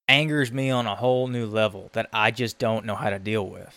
angers 0.09 0.53
me 0.53 0.71
on 0.71 0.87
a 0.87 0.95
whole 0.95 1.29
new 1.29 1.47
level 1.47 1.91
that 1.93 2.09
I 2.13 2.31
just 2.31 2.59
don't 2.59 2.85
know 2.85 2.95
how 2.95 3.11
to 3.11 3.19
deal 3.19 3.47
with. 3.47 3.75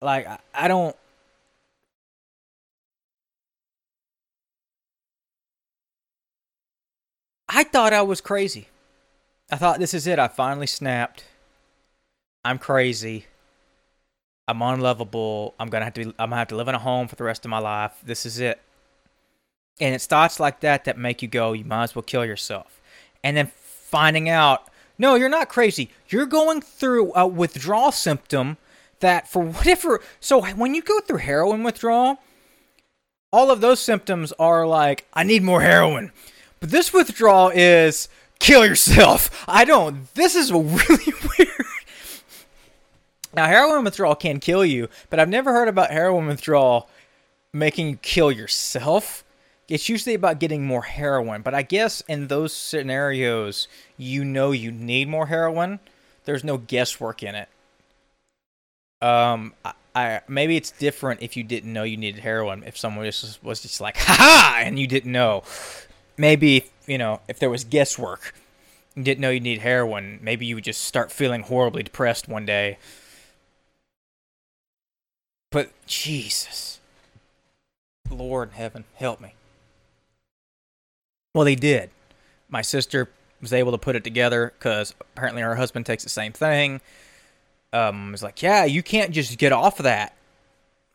Like, 0.00 0.26
I 0.54 0.68
don't. 0.68 0.96
I 7.48 7.64
thought 7.64 7.92
I 7.92 8.02
was 8.02 8.20
crazy. 8.20 8.68
I 9.50 9.56
thought 9.56 9.80
this 9.80 9.94
is 9.94 10.06
it. 10.06 10.18
I 10.18 10.28
finally 10.28 10.66
snapped. 10.66 11.24
I'm 12.44 12.58
crazy. 12.58 13.26
I'm 14.46 14.62
unlovable. 14.62 15.54
I'm 15.58 15.68
gonna 15.68 15.84
have 15.84 15.94
to. 15.94 16.04
Be, 16.04 16.10
I'm 16.18 16.30
gonna 16.30 16.36
have 16.36 16.48
to 16.48 16.56
live 16.56 16.68
in 16.68 16.74
a 16.74 16.78
home 16.78 17.08
for 17.08 17.16
the 17.16 17.24
rest 17.24 17.44
of 17.44 17.50
my 17.50 17.58
life. 17.58 17.92
This 18.04 18.24
is 18.24 18.38
it. 18.38 18.60
And 19.80 19.94
it's 19.94 20.06
thoughts 20.06 20.40
like 20.40 20.60
that 20.60 20.84
that 20.84 20.98
make 20.98 21.22
you 21.22 21.28
go, 21.28 21.52
you 21.52 21.64
might 21.64 21.84
as 21.84 21.94
well 21.94 22.02
kill 22.02 22.24
yourself. 22.24 22.80
And 23.22 23.36
then 23.36 23.46
finding 23.88 24.28
out, 24.28 24.68
no, 24.98 25.14
you're 25.14 25.28
not 25.28 25.48
crazy. 25.48 25.90
You're 26.08 26.26
going 26.26 26.60
through 26.60 27.12
a 27.14 27.26
withdrawal 27.26 27.92
symptom 27.92 28.56
that, 29.00 29.28
for 29.28 29.42
whatever. 29.42 30.00
So 30.20 30.44
when 30.44 30.74
you 30.74 30.82
go 30.82 31.00
through 31.00 31.18
heroin 31.18 31.62
withdrawal, 31.62 32.18
all 33.32 33.50
of 33.50 33.60
those 33.60 33.80
symptoms 33.80 34.32
are 34.32 34.66
like, 34.66 35.06
I 35.14 35.22
need 35.22 35.42
more 35.42 35.62
heroin. 35.62 36.12
But 36.60 36.70
this 36.70 36.92
withdrawal 36.92 37.50
is 37.54 38.08
kill 38.38 38.66
yourself. 38.66 39.44
I 39.46 39.64
don't. 39.64 40.12
This 40.14 40.34
is 40.34 40.52
really 40.52 41.12
weird. 41.38 41.66
Now, 43.34 43.46
heroin 43.46 43.84
withdrawal 43.84 44.14
can 44.14 44.40
kill 44.40 44.64
you, 44.64 44.88
but 45.10 45.20
I've 45.20 45.28
never 45.28 45.52
heard 45.52 45.68
about 45.68 45.90
heroin 45.90 46.26
withdrawal 46.26 46.88
making 47.52 47.88
you 47.88 47.96
kill 47.96 48.32
yourself. 48.32 49.24
It's 49.68 49.88
usually 49.88 50.14
about 50.14 50.40
getting 50.40 50.64
more 50.64 50.82
heroin, 50.82 51.42
but 51.42 51.54
I 51.54 51.62
guess 51.62 52.00
in 52.08 52.28
those 52.28 52.54
scenarios, 52.54 53.68
you 53.96 54.24
know 54.24 54.50
you 54.50 54.72
need 54.72 55.08
more 55.08 55.26
heroin. 55.26 55.78
There's 56.24 56.42
no 56.44 56.56
guesswork 56.58 57.22
in 57.22 57.34
it. 57.34 57.48
Um, 59.00 59.54
I, 59.64 59.72
I 59.94 60.20
maybe 60.26 60.56
it's 60.56 60.70
different 60.70 61.22
if 61.22 61.36
you 61.36 61.44
didn't 61.44 61.72
know 61.72 61.84
you 61.84 61.96
needed 61.96 62.20
heroin. 62.20 62.64
If 62.66 62.78
someone 62.78 63.04
just 63.04 63.42
was 63.44 63.60
just 63.60 63.80
like, 63.80 63.96
"Ha 63.98 64.16
ha," 64.18 64.62
and 64.64 64.78
you 64.78 64.86
didn't 64.86 65.12
know. 65.12 65.42
Maybe 66.16 66.70
you 66.86 66.98
know 66.98 67.20
if 67.28 67.38
there 67.38 67.50
was 67.50 67.64
guesswork, 67.64 68.34
you 68.94 69.02
didn't 69.04 69.20
know 69.20 69.30
you 69.30 69.40
need 69.40 69.60
heroin. 69.60 70.18
Maybe 70.22 70.46
you 70.46 70.54
would 70.54 70.64
just 70.64 70.82
start 70.82 71.12
feeling 71.12 71.42
horribly 71.42 71.82
depressed 71.82 72.26
one 72.26 72.46
day 72.46 72.78
but 75.50 75.70
Jesus. 75.86 76.80
Lord 78.10 78.50
in 78.50 78.54
heaven, 78.54 78.84
help 78.94 79.20
me. 79.20 79.34
Well, 81.38 81.44
they 81.44 81.54
did. 81.54 81.90
My 82.48 82.62
sister 82.62 83.08
was 83.40 83.52
able 83.52 83.70
to 83.70 83.78
put 83.78 83.94
it 83.94 84.02
together 84.02 84.52
because 84.58 84.92
apparently 84.98 85.40
her 85.40 85.54
husband 85.54 85.86
takes 85.86 86.02
the 86.02 86.08
same 86.08 86.32
thing. 86.32 86.80
Um, 87.72 88.10
was 88.10 88.24
like, 88.24 88.42
yeah, 88.42 88.64
you 88.64 88.82
can't 88.82 89.12
just 89.12 89.38
get 89.38 89.52
off 89.52 89.78
of 89.78 89.84
that. 89.84 90.16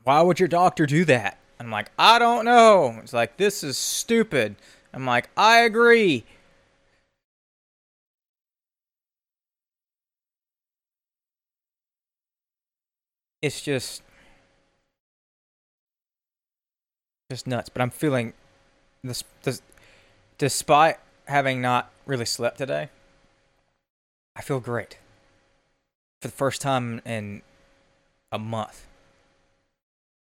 Why 0.04 0.22
would 0.22 0.42
your 0.42 0.50
doctor 0.50 0.86
do 0.86 1.06
that? 1.06 1.38
I'm 1.62 1.72
like, 1.72 1.92
I 1.98 2.20
don't 2.20 2.44
know. 2.44 3.00
It's 3.02 3.14
like, 3.14 3.38
this 3.38 3.64
is 3.64 3.78
stupid. 3.78 4.58
I'm 4.94 5.06
like, 5.06 5.30
I 5.38 5.60
agree. 5.62 6.26
It's 13.42 13.62
just 13.62 14.04
just 17.32 17.48
nuts. 17.48 17.70
But 17.70 17.82
I'm 17.82 17.92
feeling 17.92 18.34
this, 19.04 19.24
this 19.44 19.62
despite 20.38 20.98
having 21.26 21.62
not 21.62 21.92
really 22.06 22.26
slept 22.26 22.58
today. 22.58 22.90
I 24.36 24.42
feel 24.42 24.60
great 24.60 24.98
for 26.22 26.28
the 26.28 26.34
first 26.34 26.62
time 26.62 27.02
in 27.06 27.42
a 28.32 28.40
month. 28.40 28.88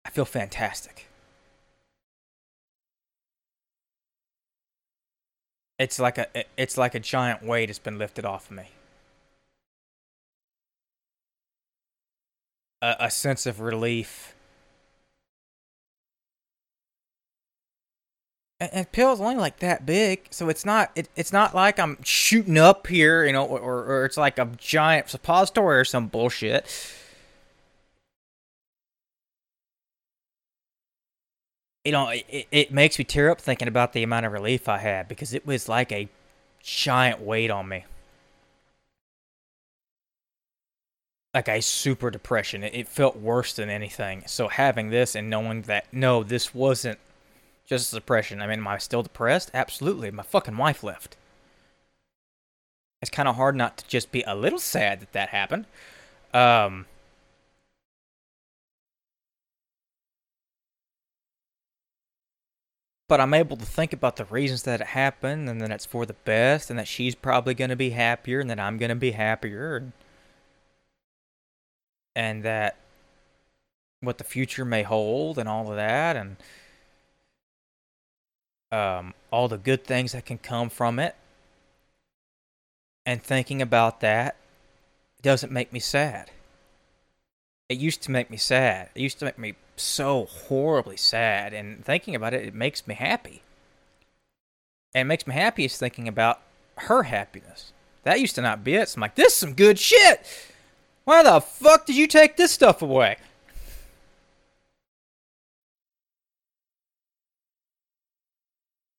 I 0.05 0.11
feel 0.11 0.25
fantastic. 0.25 1.07
It's 5.79 5.99
like 5.99 6.19
a 6.19 6.27
it's 6.57 6.77
like 6.79 6.95
a 6.95 7.01
giant 7.01 7.43
weight 7.43 7.69
has 7.69 7.79
been 7.79 7.99
lifted 7.99 8.25
off 8.25 8.51
of 8.51 8.57
me. 8.57 8.71
A, 12.81 12.97
a 13.01 13.11
sense 13.11 13.47
of 13.47 13.61
relief 13.61 14.35
and, 18.61 18.71
and 18.73 18.93
pills 18.93 19.21
only 19.21 19.37
like 19.37 19.59
that 19.59 19.87
big, 19.87 20.27
so 20.31 20.49
it's 20.49 20.65
not 20.65 20.91
it, 20.95 21.09
it's 21.17 21.33
not 21.33 21.55
like 21.55 21.79
I'm 21.79 21.99
shooting 22.03 22.59
up 22.59 22.87
here, 22.87 23.25
you 23.25 23.33
know, 23.33 23.45
or, 23.47 23.85
or 23.85 24.05
it's 24.05 24.17
like 24.17 24.39
a 24.39 24.47
giant 24.57 25.11
suppository 25.11 25.79
or 25.79 25.85
some 25.85 26.09
bullshit. 26.09 26.67
You 31.85 31.93
know, 31.93 32.09
it, 32.09 32.47
it 32.51 32.73
makes 32.73 32.99
me 32.99 33.05
tear 33.05 33.31
up 33.31 33.41
thinking 33.41 33.69
about 33.69 33.93
the 33.93 34.03
amount 34.03 34.25
of 34.25 34.33
relief 34.33 34.69
I 34.69 34.79
had 34.79 35.07
because 35.07 35.35
it 35.35 35.47
was 35.47 35.69
like 35.69 35.93
a 35.93 36.09
giant 36.63 37.21
weight 37.21 37.51
on 37.51 37.69
me. 37.69 37.85
like 41.35 41.49
a 41.49 41.61
super 41.61 42.11
depression. 42.11 42.63
It, 42.63 42.75
it, 42.75 42.89
felt 42.89 43.17
worse 43.17 43.55
than 43.55 43.69
anything. 43.69 44.23
So 44.27 44.49
having 44.49 44.91
this 44.91 45.17
and 45.17 45.29
knowing 45.29 45.63
that 45.63 45.93
no, 45.93 46.23
this 46.23 46.55
wasn't 46.55 46.99
just 47.67 47.93
depression. 47.93 48.43
I 48.43 48.47
mean, 48.47 48.59
am 48.59 48.69
I 48.69 48.79
still 48.79 49.03
depressed? 49.03 49.51
Absolutely. 49.55 50.11
My 50.11 50.23
fucking 50.23 50.57
wife 50.57 50.83
left. 50.83 51.17
It's 53.03 53.11
kind 53.11 53.29
of 53.29 53.37
hard 53.37 53.57
not 53.57 53.79
to 53.79 53.87
just 53.87 54.13
be 54.13 54.23
a 54.27 54.35
little 54.35 54.59
sad 54.59 55.01
that 55.01 55.13
that 55.13 55.29
happened. 55.31 55.67
Um, 56.33 56.87
but 63.09 63.21
I'm 63.21 63.35
able 63.35 63.57
to 63.57 63.67
think 63.67 63.93
about 63.93 64.17
the 64.17 64.25
reasons 64.25 64.63
that 64.65 64.81
it 64.81 64.89
happened 64.89 65.49
and 65.49 65.61
that 65.61 65.71
it's 65.71 65.87
for 65.87 66.07
the 66.07 66.15
best 66.15 66.71
and 66.71 66.79
that 66.79 66.89
she's 66.89 67.15
probably 67.15 67.55
going 67.55 67.71
to 67.71 67.77
be 67.77 67.91
happier 67.91 68.41
and 68.41 68.51
that 68.51 68.59
I'm 68.61 68.79
going 68.79 68.89
to 68.89 68.95
be 68.95 69.13
happier 69.13 69.77
and, 69.77 69.93
and 72.17 72.43
that 72.43 72.77
what 74.01 74.19
the 74.19 74.25
future 74.25 74.65
may 74.65 74.83
hold 74.83 75.39
and 75.39 75.49
all 75.49 75.71
of 75.71 75.77
that 75.77 76.17
and 76.17 76.37
um, 78.75 79.15
all 79.31 79.47
the 79.47 79.57
good 79.57 79.85
things 79.85 80.13
that 80.13 80.27
can 80.27 80.39
come 80.39 80.69
from 80.69 80.99
it. 80.99 81.15
And 83.07 83.23
thinking 83.23 83.63
about 83.63 84.01
that 84.01 84.37
doesn't 85.23 85.53
make 85.53 85.73
me 85.73 85.79
sad. 85.79 86.31
It 87.69 87.79
used 87.79 88.03
to 88.03 88.11
make 88.11 88.31
me 88.31 88.37
sad. 88.37 88.91
It 88.95 89.01
used 89.01 89.19
to 89.21 89.25
make 89.27 89.39
me 89.39 89.55
so 89.77 90.25
horribly 90.25 90.97
sad. 90.97 91.55
And 91.55 91.85
thinking 91.85 92.15
about 92.15 92.35
it, 92.35 92.47
it 92.47 92.55
makes 92.55 92.87
me 92.87 92.95
happy. 92.95 93.43
And 94.95 95.03
it 95.03 95.09
makes 95.09 95.27
me 95.27 95.35
happy 95.35 95.65
is 95.65 95.79
thinking 95.79 96.09
about 96.09 96.41
her 96.79 97.05
happiness. 97.05 97.73
That 98.03 98.21
used 98.21 98.35
to 98.35 98.43
not 98.43 98.65
be 98.65 98.75
it. 98.75 98.89
So 98.89 98.97
I'm 98.97 99.03
like, 99.03 99.15
this 99.15 99.35
is 99.35 99.39
some 99.39 99.55
good 99.55 99.79
shit. 99.79 100.27
Why 101.05 101.23
the 101.23 101.41
fuck 101.41 101.87
did 101.87 101.97
you 101.97 102.07
take 102.07 102.37
this 102.37 102.53
stuff 102.53 102.83
away? 102.83 103.19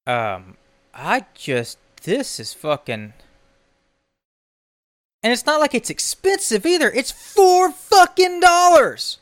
Um, 0.08 0.58
I 0.94 1.26
just 1.34 1.78
this 2.04 2.40
is 2.40 2.54
fucking. 2.54 3.14
And 5.24 5.34
it's 5.34 5.46
not 5.46 5.60
like 5.60 5.74
it's 5.74 5.90
expensive 5.90 6.66
either. 6.66 6.92
It's 6.92 7.12
four 7.12 7.72
fucking 7.72 8.40
dollars. 8.42 9.18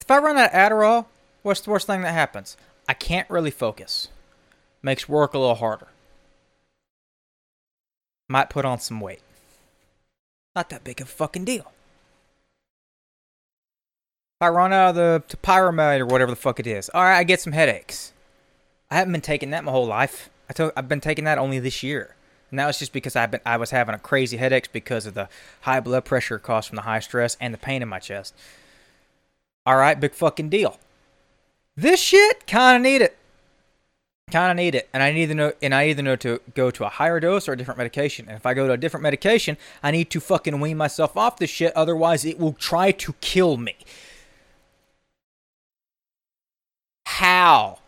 If 0.00 0.10
I 0.10 0.18
run 0.18 0.36
out 0.36 0.52
of 0.52 0.56
Adderall, 0.56 1.06
what's 1.42 1.60
the 1.60 1.70
worst 1.70 1.86
thing 1.86 2.02
that 2.02 2.12
happens? 2.12 2.56
I 2.88 2.94
can't 2.94 3.30
really 3.30 3.52
focus. 3.52 4.08
Makes 4.82 5.08
work 5.08 5.34
a 5.34 5.38
little 5.38 5.54
harder. 5.54 5.86
Might 8.30 8.48
put 8.48 8.64
on 8.64 8.78
some 8.78 9.00
weight. 9.00 9.22
Not 10.54 10.68
that 10.68 10.84
big 10.84 11.00
of 11.00 11.08
a 11.08 11.10
fucking 11.10 11.44
deal. 11.44 11.72
If 14.38 14.42
I 14.42 14.48
run 14.50 14.72
out 14.72 14.90
of 14.90 14.94
the 14.94 15.36
Pyramid 15.38 16.00
or 16.00 16.06
whatever 16.06 16.30
the 16.30 16.36
fuck 16.36 16.60
it 16.60 16.66
is, 16.68 16.88
all 16.94 17.02
right, 17.02 17.18
I 17.18 17.24
get 17.24 17.40
some 17.40 17.52
headaches. 17.52 18.12
I 18.88 18.94
haven't 18.94 19.10
been 19.10 19.20
taking 19.20 19.50
that 19.50 19.64
my 19.64 19.72
whole 19.72 19.88
life. 19.88 20.30
I 20.48 20.52
took, 20.52 20.72
I've 20.76 20.88
been 20.88 21.00
taking 21.00 21.24
that 21.24 21.38
only 21.38 21.58
this 21.58 21.82
year, 21.82 22.14
and 22.50 22.60
that 22.60 22.68
was 22.68 22.78
just 22.78 22.92
because 22.92 23.16
I've 23.16 23.32
been 23.32 23.40
I 23.44 23.56
was 23.56 23.72
having 23.72 23.96
a 23.96 23.98
crazy 23.98 24.36
headaches 24.36 24.68
because 24.68 25.06
of 25.06 25.14
the 25.14 25.28
high 25.62 25.80
blood 25.80 26.04
pressure 26.04 26.38
caused 26.38 26.68
from 26.68 26.76
the 26.76 26.82
high 26.82 27.00
stress 27.00 27.36
and 27.40 27.52
the 27.52 27.58
pain 27.58 27.82
in 27.82 27.88
my 27.88 27.98
chest. 27.98 28.32
All 29.66 29.76
right, 29.76 29.98
big 29.98 30.14
fucking 30.14 30.50
deal. 30.50 30.78
This 31.74 32.00
shit 32.00 32.46
kind 32.46 32.76
of 32.76 32.82
need 32.82 33.02
it. 33.02 33.16
Kind 34.30 34.52
of 34.52 34.56
need 34.56 34.76
it, 34.76 34.88
and 34.92 35.02
I 35.02 35.10
need 35.12 35.26
to 35.26 35.34
know, 35.34 35.52
and 35.60 35.74
I 35.74 35.88
either 35.88 36.02
know 36.02 36.14
to 36.16 36.40
go 36.54 36.70
to 36.70 36.84
a 36.84 36.88
higher 36.88 37.18
dose 37.18 37.48
or 37.48 37.52
a 37.52 37.56
different 37.58 37.78
medication. 37.78 38.28
And 38.28 38.36
if 38.36 38.46
I 38.46 38.54
go 38.54 38.68
to 38.68 38.74
a 38.74 38.76
different 38.76 39.02
medication, 39.02 39.56
I 39.82 39.90
need 39.90 40.08
to 40.10 40.20
fucking 40.20 40.60
wean 40.60 40.76
myself 40.76 41.16
off 41.16 41.38
this 41.38 41.50
shit. 41.50 41.72
Otherwise, 41.74 42.24
it 42.24 42.38
will 42.38 42.52
try 42.52 42.92
to 42.92 43.12
kill 43.20 43.56
me. 43.56 43.76
How 47.06 47.80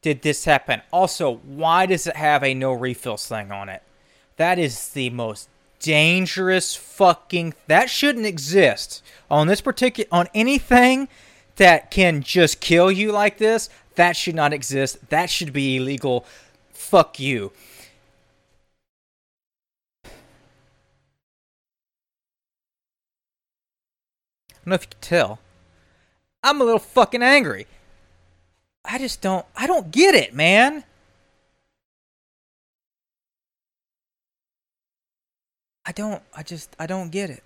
did 0.00 0.22
this 0.22 0.44
happen? 0.44 0.82
Also, 0.92 1.36
why 1.38 1.86
does 1.86 2.06
it 2.06 2.16
have 2.16 2.44
a 2.44 2.54
no 2.54 2.72
refills 2.72 3.26
thing 3.26 3.50
on 3.50 3.68
it? 3.68 3.82
That 4.36 4.58
is 4.58 4.90
the 4.90 5.10
most 5.10 5.48
dangerous 5.80 6.76
fucking. 6.76 7.54
That 7.66 7.90
shouldn't 7.90 8.26
exist 8.26 9.02
on 9.30 9.48
this 9.48 9.60
particular 9.60 10.08
on 10.12 10.28
anything 10.34 11.08
that 11.56 11.90
can 11.90 12.22
just 12.22 12.60
kill 12.60 12.90
you 12.90 13.12
like 13.12 13.38
this. 13.38 13.68
That 13.96 14.16
should 14.16 14.34
not 14.34 14.52
exist. 14.52 15.08
That 15.10 15.30
should 15.30 15.52
be 15.52 15.76
illegal. 15.76 16.24
Fuck 16.72 17.20
you. 17.20 17.52
I 20.04 20.10
don't 24.64 24.70
know 24.70 24.74
if 24.76 24.82
you 24.82 24.88
can 24.88 25.00
tell. 25.00 25.38
I'm 26.42 26.60
a 26.60 26.64
little 26.64 26.78
fucking 26.78 27.22
angry. 27.22 27.66
I 28.84 28.98
just 28.98 29.20
don't 29.20 29.46
I 29.56 29.66
don't 29.66 29.90
get 29.90 30.14
it, 30.14 30.34
man. 30.34 30.84
I 35.86 35.92
don't 35.92 36.22
I 36.36 36.42
just 36.42 36.74
I 36.78 36.86
don't 36.86 37.10
get 37.10 37.30
it. 37.30 37.42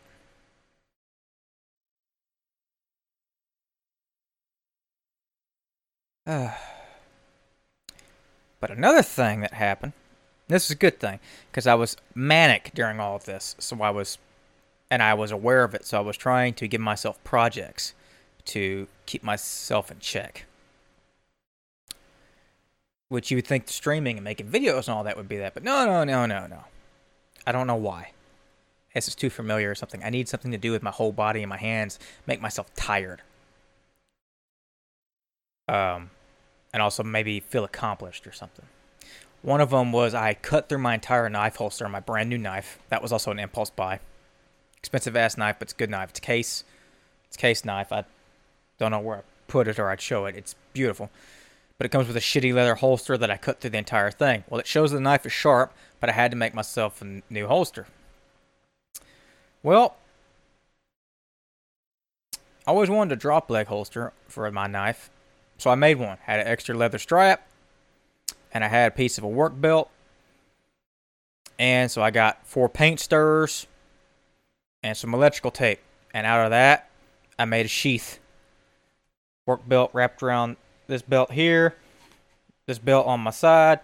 Uh, 6.28 6.50
but 8.60 8.70
another 8.70 9.02
thing 9.02 9.40
that 9.40 9.54
happened, 9.54 9.94
this 10.46 10.66
is 10.66 10.72
a 10.72 10.76
good 10.76 11.00
thing, 11.00 11.18
because 11.50 11.66
I 11.66 11.74
was 11.74 11.96
manic 12.14 12.70
during 12.74 13.00
all 13.00 13.16
of 13.16 13.24
this, 13.24 13.56
so 13.58 13.80
I 13.80 13.90
was, 13.90 14.18
and 14.90 15.02
I 15.02 15.14
was 15.14 15.32
aware 15.32 15.64
of 15.64 15.74
it, 15.74 15.86
so 15.86 15.98
I 15.98 16.02
was 16.02 16.16
trying 16.16 16.54
to 16.54 16.68
give 16.68 16.80
myself 16.80 17.22
projects 17.24 17.94
to 18.44 18.86
keep 19.06 19.24
myself 19.24 19.90
in 19.90 19.98
check. 19.98 20.44
Which 23.08 23.30
you 23.30 23.38
would 23.38 23.46
think 23.46 23.68
streaming 23.68 24.18
and 24.18 24.24
making 24.24 24.48
videos 24.48 24.86
and 24.86 24.90
all 24.90 25.04
that 25.04 25.16
would 25.16 25.28
be 25.28 25.38
that, 25.38 25.54
but 25.54 25.64
no, 25.64 25.86
no, 25.86 26.04
no, 26.04 26.26
no, 26.26 26.46
no. 26.46 26.64
I 27.46 27.52
don't 27.52 27.66
know 27.66 27.74
why. 27.74 28.12
This 28.94 29.08
is 29.08 29.14
too 29.14 29.30
familiar 29.30 29.70
or 29.70 29.74
something. 29.74 30.02
I 30.02 30.10
need 30.10 30.28
something 30.28 30.50
to 30.50 30.58
do 30.58 30.72
with 30.72 30.82
my 30.82 30.90
whole 30.90 31.12
body 31.12 31.42
and 31.42 31.48
my 31.48 31.56
hands, 31.56 31.98
make 32.26 32.40
myself 32.40 32.74
tired. 32.74 33.22
Um, 35.68 36.10
and 36.72 36.83
also 36.83 37.02
maybe 37.02 37.40
feel 37.40 37.64
accomplished 37.64 38.26
or 38.26 38.33
something. 38.33 38.66
One 39.42 39.61
of 39.61 39.70
them 39.70 39.92
was 39.92 40.14
I 40.14 40.35
cut 40.35 40.68
through 40.68 40.78
my 40.78 40.94
entire 40.94 41.28
knife 41.28 41.57
holster, 41.57 41.85
on 41.85 41.92
my 41.92 42.00
brand 42.00 42.28
new 42.28 42.38
knife. 42.38 42.78
That 42.88 43.02
was 43.02 43.12
also 43.12 43.31
an 43.31 43.38
impulse 43.38 43.70
buy. 43.70 44.00
Expensive 44.78 45.16
ass 45.16 45.37
knife, 45.37 45.57
but 45.59 45.66
it's 45.66 45.72
a 45.72 45.76
good 45.76 45.90
knife. 45.90 46.11
It's 46.11 46.20
case, 46.20 46.64
it's 47.26 47.37
case 47.37 47.64
knife. 47.64 47.92
I 47.92 48.04
don't 48.78 48.90
know 48.90 49.00
where 49.00 49.18
I 49.18 49.22
put 49.46 49.68
it 49.68 49.78
or 49.78 49.90
I'd 49.90 50.00
show 50.00 50.26
it. 50.26 50.37
It's 50.37 50.54
beautiful, 50.72 51.11
but 51.78 51.85
it 51.85 51.90
comes 51.90 52.09
with 52.09 52.16
a 52.16 52.20
shitty 52.20 52.52
leather 52.52 52.76
holster 52.76 53.16
that 53.16 53.31
I 53.31 53.37
cut 53.37 53.61
through 53.61 53.70
the 53.70 53.78
entire 53.78 54.11
thing. 54.11 54.44
Well, 54.48 54.61
it 54.61 54.66
shows 54.66 54.90
the 54.90 55.00
knife 55.00 55.24
is 55.24 55.33
sharp, 55.33 55.72
but 56.00 56.11
I 56.11 56.12
had 56.12 56.31
to 56.33 56.37
make 56.37 56.54
myself 56.54 57.00
a 57.02 57.22
new 57.31 57.46
holster. 57.46 57.87
Well, 59.62 59.96
I 62.66 62.70
always 62.70 62.90
wanted 62.90 63.12
a 63.12 63.16
drop 63.16 63.50
leg 63.50 63.68
holster 63.68 64.12
for 64.28 64.50
my 64.50 64.66
knife, 64.66 65.11
so 65.59 65.71
I 65.71 65.75
made 65.75 65.99
one. 65.99 66.16
Had 66.23 66.40
an 66.40 66.47
extra 66.47 66.75
leather 66.75 66.99
strap, 66.99 67.47
and 68.53 68.64
I 68.64 68.68
had 68.68 68.92
a 68.92 68.94
piece 68.94 69.18
of 69.18 69.25
a 69.25 69.29
work 69.29 69.61
belt. 69.61 69.90
And 71.59 71.90
so 71.90 72.01
I 72.01 72.12
got 72.12 72.47
four 72.47 72.68
paint 72.68 73.01
stirrers 73.01 73.66
and 74.83 74.97
some 74.97 75.12
electrical 75.12 75.51
tape. 75.51 75.81
And 76.14 76.27
out 76.27 76.44
of 76.44 76.51
that, 76.51 76.88
I 77.38 77.44
made 77.44 77.66
a 77.66 77.68
sheath. 77.68 78.21
Work 79.44 79.68
belt 79.68 79.90
wrapped 79.92 80.23
around 80.23 80.57
this 80.87 81.03
belt 81.03 81.33
here, 81.33 81.75
this 82.66 82.79
belt 82.79 83.07
on 83.07 83.21
my 83.21 83.31
side. 83.31 83.81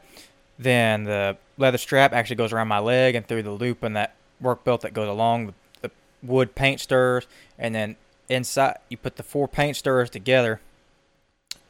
Then 0.56 1.04
the 1.04 1.36
leather 1.58 1.78
strap 1.78 2.12
actually 2.12 2.36
goes 2.36 2.52
around 2.52 2.68
my 2.68 2.78
leg 2.78 3.16
and 3.16 3.26
through 3.26 3.42
the 3.42 3.50
loop 3.50 3.82
in 3.82 3.94
that 3.94 4.14
work 4.40 4.62
belt 4.62 4.82
that 4.82 4.94
goes 4.94 5.08
along 5.08 5.46
the, 5.46 5.54
the 5.82 5.90
wood 6.22 6.54
paint 6.54 6.80
stirrers. 6.80 7.26
And 7.58 7.74
then 7.74 7.96
inside, 8.28 8.78
you 8.88 8.96
put 8.96 9.16
the 9.16 9.24
four 9.24 9.48
paint 9.48 9.76
stirrers 9.76 10.10
together 10.10 10.60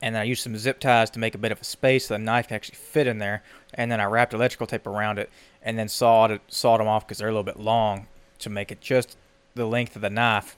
and 0.02 0.14
then 0.14 0.22
I 0.22 0.24
used 0.24 0.42
some 0.42 0.56
zip 0.56 0.80
ties 0.80 1.10
to 1.10 1.18
make 1.18 1.34
a 1.34 1.38
bit 1.38 1.52
of 1.52 1.60
a 1.60 1.64
space 1.64 2.06
so 2.06 2.14
the 2.14 2.18
knife 2.18 2.48
can 2.48 2.56
actually 2.56 2.76
fit 2.76 3.06
in 3.06 3.18
there. 3.18 3.42
And 3.72 3.90
then 3.90 4.00
I 4.00 4.04
wrapped 4.04 4.34
electrical 4.34 4.66
tape 4.66 4.86
around 4.86 5.18
it 5.18 5.30
and 5.62 5.78
then 5.78 5.88
sawed 5.88 6.30
it, 6.30 6.42
sawed 6.48 6.80
them 6.80 6.88
off 6.88 7.06
because 7.06 7.18
they're 7.18 7.28
a 7.28 7.32
little 7.32 7.42
bit 7.42 7.58
long 7.58 8.06
to 8.40 8.50
make 8.50 8.70
it 8.70 8.80
just 8.80 9.16
the 9.54 9.66
length 9.66 9.96
of 9.96 10.02
the 10.02 10.10
knife. 10.10 10.56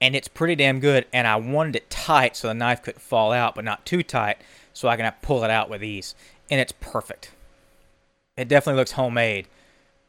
And 0.00 0.14
it's 0.14 0.28
pretty 0.28 0.54
damn 0.54 0.78
good. 0.78 1.06
And 1.12 1.26
I 1.26 1.36
wanted 1.36 1.76
it 1.76 1.90
tight 1.90 2.36
so 2.36 2.48
the 2.48 2.54
knife 2.54 2.82
couldn't 2.82 3.00
fall 3.00 3.32
out, 3.32 3.54
but 3.54 3.64
not 3.64 3.84
too 3.84 4.02
tight 4.02 4.38
so 4.72 4.88
I 4.88 4.96
can 4.96 5.12
pull 5.22 5.42
it 5.42 5.50
out 5.50 5.68
with 5.68 5.82
ease. 5.82 6.14
And 6.50 6.60
it's 6.60 6.72
perfect. 6.72 7.32
It 8.36 8.48
definitely 8.48 8.78
looks 8.78 8.92
homemade, 8.92 9.48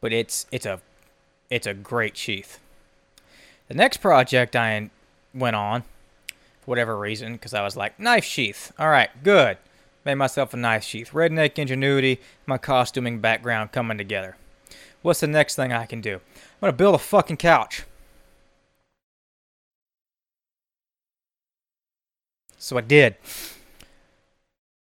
but 0.02 0.12
it's 0.12 0.46
it's 0.52 0.66
a 0.66 0.82
it's 1.50 1.66
a 1.66 1.74
great 1.74 2.18
sheath. 2.18 2.60
The 3.70 3.74
next 3.74 3.98
project 3.98 4.56
I 4.56 4.90
went 5.34 5.56
on 5.56 5.84
whatever 6.68 6.98
reason, 6.98 7.34
because 7.34 7.54
I 7.54 7.64
was 7.64 7.78
like, 7.78 8.00
knife 8.00 8.26
sheath. 8.26 8.74
All 8.78 8.90
right, 8.90 9.10
good. 9.24 9.58
Made 10.06 10.16
myself 10.16 10.54
a 10.54 10.58
knife 10.58 10.84
sheath. 10.84 11.12
Redneck 11.12 11.58
ingenuity, 11.58 12.20
my 12.46 12.58
costuming 12.58 13.20
background 13.20 13.72
coming 13.72 13.98
together. 13.98 14.36
What's 15.02 15.22
the 15.22 15.28
next 15.28 15.56
thing 15.56 15.72
I 15.72 15.86
can 15.86 16.02
do? 16.02 16.16
I'm 16.16 16.60
going 16.62 16.74
to 16.74 16.78
build 16.78 16.96
a 16.96 17.00
fucking 17.00 17.38
couch. 17.38 17.84
So 22.58 22.78
I 22.78 22.82
did. 22.82 23.16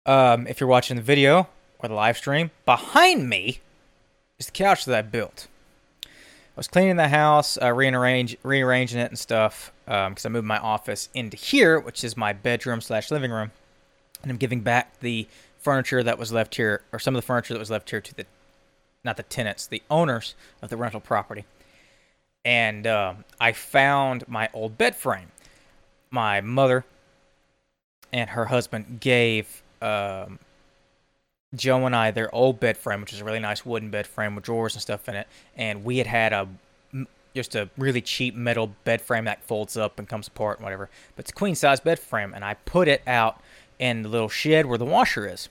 Um, 0.06 0.46
if 0.46 0.60
you're 0.60 0.68
watching 0.68 0.96
the 0.96 1.02
video 1.02 1.48
or 1.78 1.88
the 1.88 1.94
live 1.94 2.16
stream, 2.16 2.50
behind 2.64 3.28
me 3.28 3.60
is 4.38 4.46
the 4.46 4.52
couch 4.52 4.86
that 4.86 4.96
I 4.96 5.02
built. 5.02 5.46
I 6.56 6.60
was 6.60 6.68
cleaning 6.68 6.96
the 6.96 7.08
house, 7.08 7.58
uh, 7.60 7.70
rearrange, 7.70 8.34
rearranging 8.42 8.98
it 8.98 9.10
and 9.10 9.18
stuff, 9.18 9.72
because 9.84 10.24
um, 10.24 10.30
I 10.30 10.32
moved 10.32 10.46
my 10.46 10.56
office 10.56 11.10
into 11.12 11.36
here, 11.36 11.78
which 11.78 12.02
is 12.02 12.16
my 12.16 12.32
bedroom 12.32 12.80
slash 12.80 13.10
living 13.10 13.30
room, 13.30 13.50
and 14.22 14.30
I'm 14.30 14.38
giving 14.38 14.62
back 14.62 14.98
the 15.00 15.28
furniture 15.58 16.02
that 16.02 16.18
was 16.18 16.32
left 16.32 16.54
here, 16.54 16.80
or 16.92 16.98
some 16.98 17.14
of 17.14 17.20
the 17.20 17.26
furniture 17.26 17.52
that 17.52 17.60
was 17.60 17.70
left 17.70 17.90
here 17.90 18.00
to 18.00 18.14
the, 18.14 18.24
not 19.04 19.18
the 19.18 19.22
tenants, 19.22 19.66
the 19.66 19.82
owners 19.90 20.34
of 20.62 20.70
the 20.70 20.78
rental 20.78 20.98
property. 20.98 21.44
And 22.42 22.86
um, 22.86 23.24
I 23.38 23.52
found 23.52 24.26
my 24.26 24.48
old 24.54 24.78
bed 24.78 24.96
frame. 24.96 25.32
My 26.10 26.40
mother 26.40 26.86
and 28.14 28.30
her 28.30 28.46
husband 28.46 29.00
gave 29.00 29.62
um, 29.82 30.38
Joe 31.56 31.86
and 31.86 31.96
I 31.96 32.10
their 32.10 32.32
old 32.34 32.60
bed 32.60 32.76
frame, 32.76 33.00
which 33.00 33.12
is 33.12 33.20
a 33.20 33.24
really 33.24 33.40
nice 33.40 33.64
wooden 33.64 33.90
bed 33.90 34.06
frame 34.06 34.34
with 34.34 34.44
drawers 34.44 34.74
and 34.74 34.82
stuff 34.82 35.08
in 35.08 35.16
it, 35.16 35.26
and 35.56 35.84
we 35.84 35.98
had 35.98 36.06
had 36.06 36.32
a 36.32 36.48
just 37.34 37.54
a 37.54 37.68
really 37.76 38.00
cheap 38.00 38.34
metal 38.34 38.74
bed 38.84 39.00
frame 39.00 39.26
that 39.26 39.44
folds 39.44 39.76
up 39.76 39.98
and 39.98 40.08
comes 40.08 40.26
apart 40.26 40.58
and 40.58 40.64
whatever. 40.64 40.88
But 41.14 41.24
it's 41.24 41.30
a 41.30 41.34
queen 41.34 41.54
size 41.54 41.80
bed 41.80 41.98
frame, 41.98 42.32
and 42.34 42.44
I 42.44 42.54
put 42.54 42.88
it 42.88 43.02
out 43.06 43.40
in 43.78 44.02
the 44.02 44.08
little 44.08 44.28
shed 44.30 44.66
where 44.66 44.78
the 44.78 44.86
washer 44.86 45.28
is, 45.28 45.48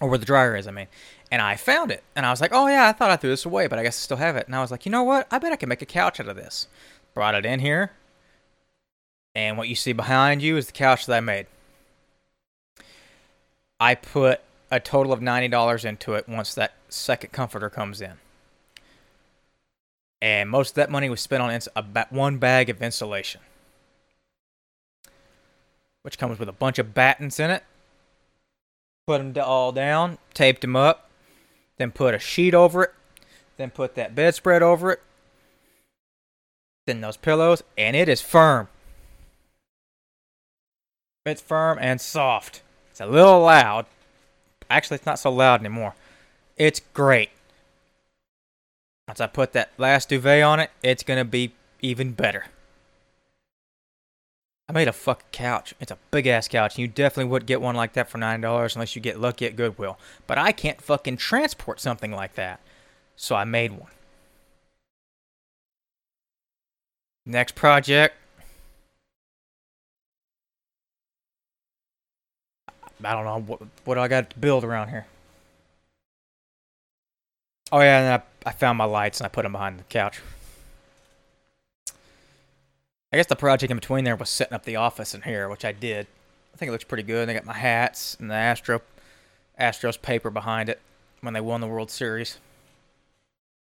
or 0.00 0.08
where 0.08 0.18
the 0.18 0.26
dryer 0.26 0.56
is, 0.56 0.66
I 0.66 0.72
mean. 0.72 0.88
And 1.30 1.40
I 1.40 1.56
found 1.56 1.90
it, 1.90 2.02
and 2.14 2.26
I 2.26 2.30
was 2.30 2.40
like, 2.40 2.52
oh 2.52 2.66
yeah, 2.68 2.88
I 2.88 2.92
thought 2.92 3.10
I 3.10 3.16
threw 3.16 3.30
this 3.30 3.44
away, 3.44 3.66
but 3.68 3.78
I 3.78 3.82
guess 3.82 3.96
I 3.96 4.02
still 4.02 4.16
have 4.18 4.36
it. 4.36 4.46
And 4.46 4.54
I 4.54 4.60
was 4.60 4.70
like, 4.70 4.84
you 4.84 4.92
know 4.92 5.02
what? 5.04 5.26
I 5.30 5.38
bet 5.38 5.52
I 5.52 5.56
can 5.56 5.68
make 5.68 5.82
a 5.82 5.86
couch 5.86 6.20
out 6.20 6.28
of 6.28 6.36
this. 6.36 6.66
Brought 7.14 7.34
it 7.36 7.46
in 7.46 7.60
here, 7.60 7.92
And 9.34 9.56
what 9.56 9.68
you 9.68 9.74
see 9.74 9.92
behind 9.92 10.42
you 10.42 10.56
is 10.56 10.66
the 10.66 10.72
couch 10.72 11.06
that 11.06 11.16
I 11.16 11.20
made. 11.20 11.46
I 13.80 13.94
put 13.94 14.40
a 14.74 14.80
total 14.80 15.12
of 15.12 15.20
$90 15.20 15.84
into 15.84 16.14
it 16.14 16.28
once 16.28 16.52
that 16.54 16.74
second 16.88 17.30
comforter 17.30 17.70
comes 17.70 18.00
in. 18.00 18.14
And 20.20 20.50
most 20.50 20.70
of 20.70 20.74
that 20.74 20.90
money 20.90 21.08
was 21.08 21.20
spent 21.20 21.44
on 21.44 21.52
ins- 21.52 21.68
about 21.76 22.12
one 22.12 22.38
bag 22.38 22.68
of 22.68 22.82
insulation, 22.82 23.40
which 26.02 26.18
comes 26.18 26.40
with 26.40 26.48
a 26.48 26.52
bunch 26.52 26.80
of 26.80 26.92
battens 26.92 27.38
in 27.38 27.52
it. 27.52 27.62
Put 29.06 29.18
them 29.18 29.44
all 29.44 29.70
down, 29.70 30.18
taped 30.32 30.62
them 30.62 30.74
up, 30.74 31.08
then 31.76 31.92
put 31.92 32.14
a 32.14 32.18
sheet 32.18 32.54
over 32.54 32.82
it, 32.84 32.94
then 33.56 33.70
put 33.70 33.94
that 33.94 34.16
bedspread 34.16 34.62
over 34.62 34.90
it, 34.90 35.02
then 36.88 37.00
those 37.00 37.16
pillows, 37.16 37.62
and 37.78 37.94
it 37.94 38.08
is 38.08 38.20
firm. 38.20 38.66
It's 41.24 41.40
firm 41.40 41.78
and 41.80 42.00
soft. 42.00 42.62
It's 42.90 43.00
a 43.00 43.06
little 43.06 43.40
loud. 43.42 43.86
Actually, 44.70 44.96
it's 44.96 45.06
not 45.06 45.18
so 45.18 45.30
loud 45.30 45.60
anymore. 45.60 45.94
It's 46.56 46.80
great. 46.92 47.30
Once 49.08 49.20
I 49.20 49.26
put 49.26 49.52
that 49.52 49.70
last 49.76 50.08
duvet 50.08 50.42
on 50.42 50.60
it, 50.60 50.70
it's 50.82 51.02
gonna 51.02 51.24
be 51.24 51.52
even 51.80 52.12
better. 52.12 52.46
I 54.68 54.72
made 54.72 54.88
a 54.88 54.92
fucking 54.92 55.26
couch. 55.30 55.74
It's 55.78 55.90
a 55.92 55.98
big 56.10 56.26
ass 56.26 56.48
couch, 56.48 56.76
and 56.76 56.80
you 56.80 56.88
definitely 56.88 57.30
would 57.30 57.44
get 57.44 57.60
one 57.60 57.76
like 57.76 57.92
that 57.94 58.08
for 58.08 58.16
nine 58.16 58.40
dollars 58.40 58.74
unless 58.74 58.96
you 58.96 59.02
get 59.02 59.20
lucky 59.20 59.46
at 59.46 59.56
Goodwill. 59.56 59.98
But 60.26 60.38
I 60.38 60.52
can't 60.52 60.80
fucking 60.80 61.18
transport 61.18 61.80
something 61.80 62.12
like 62.12 62.34
that, 62.34 62.60
so 63.14 63.36
I 63.36 63.44
made 63.44 63.72
one. 63.72 63.90
Next 67.26 67.54
project. 67.54 68.16
I 73.04 73.12
don't 73.12 73.24
know 73.24 73.40
what 73.40 73.60
what 73.84 73.98
I 73.98 74.08
got 74.08 74.30
to 74.30 74.38
build 74.38 74.64
around 74.64 74.88
here. 74.88 75.06
Oh 77.72 77.80
yeah, 77.80 78.00
and 78.00 78.22
I, 78.46 78.48
I 78.50 78.52
found 78.52 78.78
my 78.78 78.84
lights 78.84 79.20
and 79.20 79.26
I 79.26 79.28
put 79.28 79.42
them 79.42 79.52
behind 79.52 79.78
the 79.78 79.84
couch. 79.84 80.20
I 83.12 83.16
guess 83.16 83.26
the 83.26 83.36
project 83.36 83.70
in 83.70 83.76
between 83.76 84.04
there 84.04 84.16
was 84.16 84.28
setting 84.28 84.54
up 84.54 84.64
the 84.64 84.76
office 84.76 85.14
in 85.14 85.22
here, 85.22 85.48
which 85.48 85.64
I 85.64 85.72
did. 85.72 86.06
I 86.52 86.56
think 86.56 86.68
it 86.68 86.72
looks 86.72 86.84
pretty 86.84 87.02
good. 87.02 87.28
They 87.28 87.34
got 87.34 87.44
my 87.44 87.52
hats 87.52 88.16
and 88.20 88.30
the 88.30 88.34
Astro 88.34 88.80
Astros 89.58 90.00
paper 90.00 90.30
behind 90.30 90.68
it 90.68 90.80
when 91.20 91.34
they 91.34 91.40
won 91.40 91.60
the 91.60 91.66
World 91.66 91.90
Series. 91.90 92.38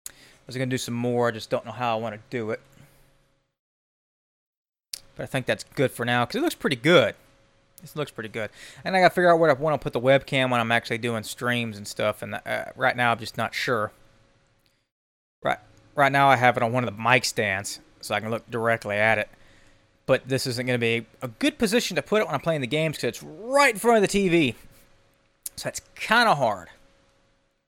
I 0.09 0.13
was 0.47 0.57
gonna 0.57 0.67
do 0.67 0.79
some 0.79 0.95
more, 0.95 1.29
I 1.29 1.33
just 1.33 1.51
don't 1.51 1.67
know 1.67 1.73
how 1.73 1.97
I 1.97 2.01
want 2.01 2.15
to 2.15 2.21
do 2.31 2.51
it. 2.51 2.61
But 5.17 5.25
I 5.25 5.27
think 5.27 5.47
that's 5.47 5.65
good 5.75 5.91
for 5.91 6.05
now 6.05 6.25
because 6.25 6.37
it 6.37 6.43
looks 6.43 6.55
pretty 6.55 6.77
good. 6.77 7.15
This 7.81 7.95
looks 7.95 8.11
pretty 8.11 8.29
good. 8.29 8.51
And 8.85 8.97
I 8.97 9.01
got 9.01 9.09
to 9.09 9.15
figure 9.15 9.33
out 9.33 9.39
where 9.39 9.51
I 9.51 9.55
want 9.55 9.81
to 9.81 9.83
put 9.83 9.93
the 9.93 10.01
webcam 10.01 10.51
when 10.51 10.61
I'm 10.61 10.73
actually 10.73 10.99
doing 10.99 11.23
streams 11.23 11.77
and 11.77 11.87
stuff. 11.87 12.23
And 12.23 12.35
uh, 12.35 12.65
right 12.77 12.97
now, 12.97 13.13
I'm 13.13 13.19
just 13.19 13.37
not 13.37 13.55
sure. 13.55 13.93
Right, 15.43 15.59
right 15.95 16.11
now, 16.11 16.29
I 16.29 16.37
have 16.37 16.57
it 16.57 16.63
on 16.63 16.73
one 16.73 16.87
of 16.87 16.95
the 16.95 17.01
mic 17.01 17.25
stands, 17.25 17.81
so 18.01 18.15
I 18.15 18.21
can 18.21 18.31
look 18.31 18.51
directly 18.51 18.97
at 18.97 19.19
it. 19.19 19.29
But 20.07 20.27
this 20.27 20.47
isn't 20.47 20.67
going 20.67 20.79
to 20.79 20.85
be 20.85 21.07
a 21.23 21.29
good 21.29 21.59
position 21.59 21.95
to 21.97 22.03
put 22.03 22.21
it 22.21 22.27
when 22.27 22.35
I'm 22.35 22.41
playing 22.41 22.63
the 22.63 22.67
games 22.67 22.97
because 22.97 23.09
it's 23.09 23.23
right 23.23 23.75
in 23.75 23.79
front 23.79 24.03
of 24.03 24.11
the 24.11 24.19
TV. 24.19 24.55
So 25.57 25.65
that's 25.65 25.81
kind 25.95 26.29
of 26.29 26.39
hard. 26.39 26.69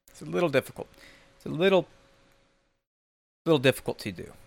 It's 0.09 0.23
a 0.23 0.25
little 0.25 0.49
difficult. 0.49 0.88
It's 1.37 1.46
a 1.46 1.51
little, 1.51 1.87
little 3.46 3.59
difficult 3.59 3.99
to 4.01 4.12
do. 4.12 4.33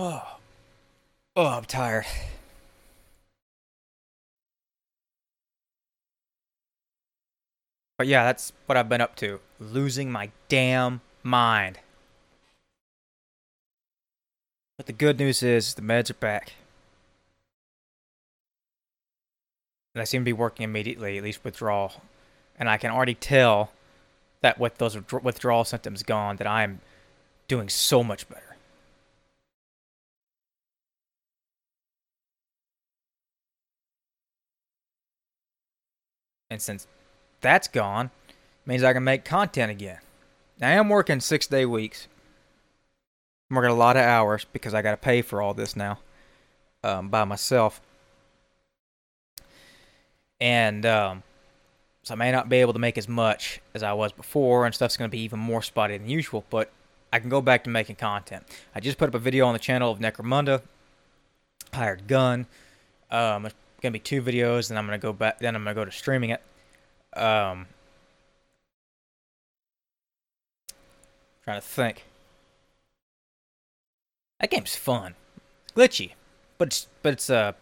Oh. 0.00 0.38
Oh, 1.40 1.46
I'm 1.46 1.66
tired. 1.66 2.04
But 7.96 8.08
yeah, 8.08 8.24
that's 8.24 8.52
what 8.66 8.76
I've 8.76 8.88
been 8.88 9.00
up 9.00 9.14
to. 9.16 9.38
Losing 9.60 10.10
my 10.10 10.32
damn 10.48 11.00
mind. 11.22 11.78
But 14.78 14.86
the 14.86 14.92
good 14.92 15.20
news 15.20 15.44
is 15.44 15.74
the 15.74 15.82
meds 15.82 16.10
are 16.10 16.14
back. 16.14 16.54
And 19.94 20.02
I 20.02 20.06
seem 20.06 20.22
to 20.22 20.24
be 20.24 20.32
working 20.32 20.64
immediately, 20.64 21.18
at 21.18 21.22
least 21.22 21.44
withdrawal. 21.44 22.02
And 22.58 22.68
I 22.68 22.78
can 22.78 22.90
already 22.90 23.14
tell 23.14 23.70
that 24.40 24.58
with 24.58 24.78
those 24.78 24.98
withdrawal 25.22 25.62
symptoms 25.62 26.02
gone, 26.02 26.34
that 26.38 26.48
I'm 26.48 26.80
doing 27.46 27.68
so 27.68 28.02
much 28.02 28.28
better. 28.28 28.47
And 36.50 36.60
since 36.62 36.86
that's 37.40 37.68
gone, 37.68 38.10
means 38.66 38.82
I 38.82 38.92
can 38.92 39.04
make 39.04 39.24
content 39.24 39.70
again. 39.70 39.98
Now, 40.60 40.68
I 40.68 40.72
am 40.72 40.88
working 40.88 41.20
six 41.20 41.46
day 41.46 41.64
weeks. 41.64 42.08
I'm 43.50 43.56
working 43.56 43.70
a 43.70 43.76
lot 43.76 43.96
of 43.96 44.02
hours 44.02 44.46
because 44.52 44.74
I 44.74 44.82
got 44.82 44.90
to 44.90 44.96
pay 44.96 45.22
for 45.22 45.40
all 45.40 45.54
this 45.54 45.74
now 45.74 45.98
um, 46.84 47.08
by 47.08 47.24
myself. 47.24 47.80
And 50.40 50.84
um, 50.84 51.22
so 52.02 52.14
I 52.14 52.16
may 52.16 52.30
not 52.30 52.48
be 52.48 52.58
able 52.58 52.72
to 52.72 52.78
make 52.78 52.98
as 52.98 53.08
much 53.08 53.60
as 53.74 53.82
I 53.82 53.92
was 53.92 54.12
before, 54.12 54.66
and 54.66 54.74
stuff's 54.74 54.96
going 54.96 55.10
to 55.10 55.14
be 55.14 55.22
even 55.22 55.38
more 55.38 55.62
spotty 55.62 55.96
than 55.96 56.08
usual, 56.08 56.44
but 56.50 56.70
I 57.12 57.18
can 57.18 57.30
go 57.30 57.40
back 57.40 57.64
to 57.64 57.70
making 57.70 57.96
content. 57.96 58.44
I 58.74 58.80
just 58.80 58.98
put 58.98 59.08
up 59.08 59.14
a 59.14 59.18
video 59.18 59.46
on 59.46 59.54
the 59.54 59.58
channel 59.58 59.90
of 59.90 59.98
Necromunda, 59.98 60.62
Hired 61.72 62.06
Gun. 62.06 62.46
Um, 63.10 63.48
gonna 63.80 63.92
be 63.92 63.98
two 63.98 64.22
videos, 64.22 64.70
and 64.70 64.78
I'm 64.78 64.86
gonna 64.86 64.98
go 64.98 65.12
back. 65.12 65.38
Then 65.38 65.54
I'm 65.54 65.64
gonna 65.64 65.74
go 65.74 65.84
to 65.84 65.92
streaming 65.92 66.30
it. 66.30 66.42
Um, 67.16 67.66
trying 71.44 71.60
to 71.60 71.66
think. 71.66 72.04
That 74.40 74.50
game's 74.50 74.76
fun, 74.76 75.14
glitchy, 75.74 76.12
but 76.58 76.68
it's, 76.68 76.86
but 77.02 77.14
it's 77.14 77.28
uh, 77.28 77.52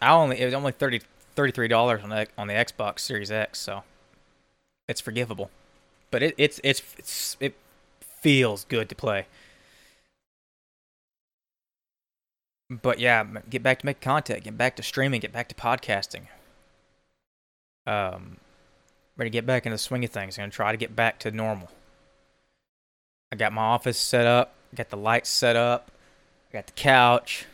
I 0.00 0.10
only 0.10 0.40
it 0.40 0.44
was 0.44 0.54
only 0.54 0.72
30 0.72 1.02
33 1.34 1.68
dollars 1.68 2.02
on 2.02 2.10
the 2.10 2.26
on 2.36 2.48
the 2.48 2.54
Xbox 2.54 3.00
Series 3.00 3.30
X, 3.30 3.60
so 3.60 3.84
it's 4.88 5.00
forgivable. 5.00 5.50
But 6.10 6.22
it 6.22 6.34
it's 6.36 6.60
it's, 6.64 6.82
it's 6.98 7.36
it 7.38 7.54
feels 8.00 8.64
good 8.64 8.88
to 8.88 8.94
play. 8.94 9.26
But 12.70 12.98
yeah, 12.98 13.24
get 13.48 13.62
back 13.62 13.78
to 13.80 13.86
make 13.86 14.00
content, 14.00 14.44
get 14.44 14.58
back 14.58 14.76
to 14.76 14.82
streaming, 14.82 15.20
get 15.20 15.32
back 15.32 15.48
to 15.48 15.54
podcasting. 15.54 16.26
Um, 17.86 18.36
ready 19.16 19.30
to 19.30 19.32
get 19.32 19.46
back 19.46 19.64
into 19.64 19.74
the 19.74 19.78
swing 19.78 20.04
of 20.04 20.10
things. 20.10 20.38
I'm 20.38 20.42
gonna 20.42 20.52
try 20.52 20.72
to 20.72 20.78
get 20.78 20.94
back 20.94 21.18
to 21.20 21.30
normal. 21.30 21.70
I 23.32 23.36
got 23.36 23.52
my 23.52 23.62
office 23.62 23.98
set 23.98 24.26
up, 24.26 24.54
got 24.74 24.90
the 24.90 24.96
lights 24.96 25.30
set 25.30 25.56
up, 25.56 25.90
I 26.50 26.52
got 26.52 26.66
the 26.66 26.72
couch. 26.72 27.46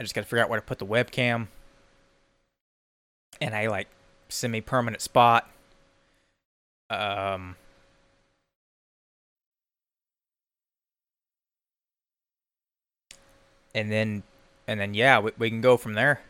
I 0.00 0.04
just 0.04 0.14
gotta 0.14 0.26
figure 0.26 0.42
out 0.42 0.48
where 0.48 0.60
to 0.60 0.64
put 0.66 0.78
the 0.78 0.86
webcam 0.86 1.48
and 3.40 3.54
a 3.54 3.68
like 3.68 3.88
semi-permanent 4.28 5.02
spot. 5.02 5.48
Um. 6.90 7.56
And 13.74 13.92
then 13.92 14.22
and 14.68 14.78
then 14.78 14.94
yeah, 14.94 15.18
we, 15.18 15.32
we 15.38 15.50
can 15.50 15.60
go 15.60 15.76
from 15.76 15.94
there. 15.94 16.20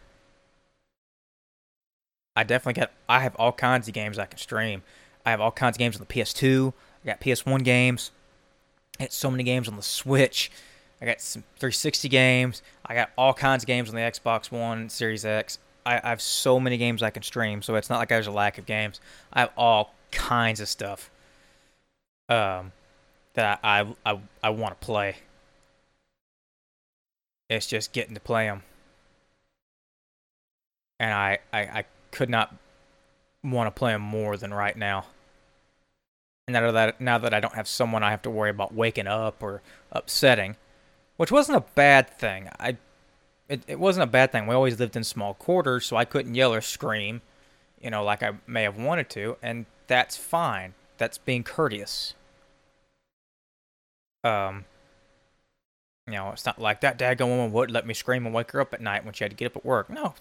I 2.34 2.44
definitely 2.44 2.80
got. 2.80 2.92
I 3.08 3.20
have 3.20 3.34
all 3.34 3.52
kinds 3.52 3.88
of 3.88 3.94
games 3.94 4.18
I 4.18 4.24
can 4.24 4.38
stream. 4.38 4.82
I 5.26 5.30
have 5.30 5.40
all 5.40 5.50
kinds 5.50 5.76
of 5.76 5.78
games 5.78 5.96
on 5.96 6.00
the 6.00 6.06
PS2. 6.06 6.72
I 7.04 7.06
got 7.06 7.20
PS1 7.20 7.64
games. 7.64 8.12
I 8.98 9.04
got 9.04 9.12
so 9.12 9.30
many 9.30 9.42
games 9.42 9.68
on 9.68 9.76
the 9.76 9.82
Switch. 9.82 10.50
I 11.02 11.06
got 11.06 11.20
some 11.20 11.42
360 11.58 12.08
games. 12.08 12.62
I 12.86 12.94
got 12.94 13.10
all 13.18 13.34
kinds 13.34 13.64
of 13.64 13.66
games 13.66 13.88
on 13.88 13.96
the 13.96 14.00
Xbox 14.00 14.50
One, 14.50 14.88
Series 14.88 15.24
X. 15.24 15.58
I, 15.84 16.00
I 16.02 16.08
have 16.08 16.22
so 16.22 16.58
many 16.60 16.76
games 16.76 17.02
I 17.02 17.10
can 17.10 17.22
stream, 17.22 17.60
so 17.60 17.74
it's 17.74 17.90
not 17.90 17.98
like 17.98 18.08
there's 18.08 18.26
a 18.26 18.32
lack 18.32 18.58
of 18.58 18.66
games. 18.66 19.00
I 19.32 19.40
have 19.40 19.50
all 19.56 19.94
kinds 20.12 20.60
of 20.60 20.68
stuff 20.68 21.10
um, 22.28 22.72
that 23.34 23.58
I 23.64 23.80
I, 23.80 24.12
I, 24.12 24.20
I 24.44 24.50
want 24.50 24.80
to 24.80 24.84
play. 24.84 25.16
It's 27.48 27.66
just 27.66 27.92
getting 27.92 28.14
to 28.14 28.20
play 28.20 28.46
them. 28.46 28.62
And 31.00 31.12
I, 31.12 31.38
I, 31.52 31.60
I 31.60 31.84
could 32.10 32.28
not 32.28 32.54
want 33.42 33.66
to 33.74 33.78
play 33.78 33.92
them 33.92 34.02
more 34.02 34.36
than 34.36 34.52
right 34.52 34.76
now. 34.76 35.06
And 36.46 36.54
now 36.54 36.70
that, 36.72 37.00
now 37.00 37.18
that 37.18 37.34
I 37.34 37.40
don't 37.40 37.54
have 37.54 37.68
someone 37.68 38.02
I 38.02 38.10
have 38.10 38.22
to 38.22 38.30
worry 38.30 38.50
about 38.50 38.74
waking 38.74 39.06
up 39.06 39.42
or 39.42 39.62
upsetting, 39.92 40.56
which 41.16 41.30
wasn't 41.30 41.58
a 41.58 41.64
bad 41.74 42.10
thing. 42.18 42.48
I, 42.58 42.76
it, 43.48 43.62
it 43.66 43.78
wasn't 43.78 44.04
a 44.04 44.10
bad 44.10 44.32
thing. 44.32 44.46
We 44.46 44.54
always 44.54 44.78
lived 44.78 44.96
in 44.96 45.04
small 45.04 45.34
quarters, 45.34 45.86
so 45.86 45.96
I 45.96 46.04
couldn't 46.04 46.34
yell 46.34 46.52
or 46.52 46.60
scream, 46.60 47.22
you 47.80 47.90
know, 47.90 48.02
like 48.04 48.22
I 48.22 48.32
may 48.46 48.62
have 48.62 48.76
wanted 48.76 49.08
to, 49.10 49.36
and 49.42 49.66
that's 49.86 50.16
fine. 50.16 50.74
That's 50.98 51.18
being 51.18 51.44
courteous. 51.44 52.14
Um, 54.24 54.64
You 56.08 56.14
know, 56.14 56.30
it's 56.30 56.46
not 56.46 56.58
like 56.58 56.80
that 56.80 56.98
daggone 56.98 57.28
woman 57.28 57.52
would 57.52 57.70
let 57.70 57.86
me 57.86 57.94
scream 57.94 58.24
and 58.24 58.34
wake 58.34 58.50
her 58.52 58.60
up 58.60 58.72
at 58.72 58.80
night 58.80 59.04
when 59.04 59.14
she 59.14 59.24
had 59.24 59.30
to 59.30 59.36
get 59.36 59.46
up 59.46 59.56
at 59.56 59.64
work. 59.64 59.90
No, 59.90 60.14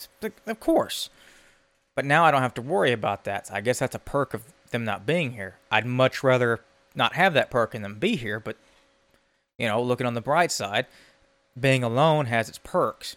of 0.46 0.60
course. 0.60 1.10
But 1.96 2.06
now 2.06 2.26
I 2.26 2.32
don't 2.32 2.42
have 2.42 2.54
to 2.56 2.62
worry 2.62 2.92
about 2.92 3.24
that. 3.24 3.48
So 3.48 3.54
I 3.54 3.62
guess 3.62 3.80
that's 3.80 3.96
a 3.96 4.00
perk 4.00 4.34
of 4.34 4.44
them 4.72 4.84
not 4.84 5.06
being 5.06 5.34
here. 5.34 5.56
I'd 5.72 5.86
much 5.86 6.24
rather 6.24 6.60
not 6.94 7.14
have 7.14 7.34
that 7.34 7.50
perk 7.50 7.74
and 7.74 7.84
them 7.84 7.96
be 7.96 8.16
here, 8.16 8.40
but 8.40 8.58
you 9.58 9.68
know, 9.68 9.82
looking 9.82 10.06
on 10.06 10.14
the 10.14 10.22
bright 10.22 10.52
side, 10.52 10.86
being 11.60 11.84
alone 11.84 12.26
has 12.26 12.50
its 12.50 12.60
perks. 12.60 13.16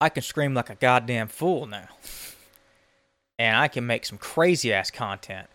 I 0.00 0.08
can 0.08 0.22
scream 0.22 0.52
like 0.52 0.68
a 0.68 0.74
goddamn 0.74 1.28
fool 1.28 1.66
now. 1.66 1.88
and 3.38 3.56
I 3.56 3.68
can 3.68 3.86
make 3.86 4.04
some 4.04 4.18
crazy 4.18 4.72
ass 4.72 4.90
content. 4.90 5.48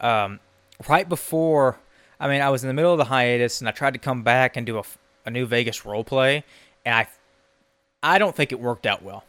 Um, 0.00 0.40
right 0.88 1.08
before, 1.08 1.78
I 2.24 2.28
mean, 2.28 2.40
I 2.40 2.48
was 2.48 2.64
in 2.64 2.68
the 2.68 2.74
middle 2.74 2.90
of 2.90 2.96
the 2.96 3.04
hiatus 3.04 3.60
and 3.60 3.68
I 3.68 3.72
tried 3.72 3.92
to 3.92 3.98
come 3.98 4.22
back 4.22 4.56
and 4.56 4.64
do 4.64 4.78
a, 4.78 4.82
a 5.26 5.30
new 5.30 5.44
Vegas 5.44 5.82
roleplay, 5.82 6.42
and 6.86 6.94
I, 6.94 7.06
I 8.02 8.18
don't 8.18 8.34
think 8.34 8.50
it 8.50 8.58
worked 8.58 8.86
out 8.86 9.02
well. 9.02 9.24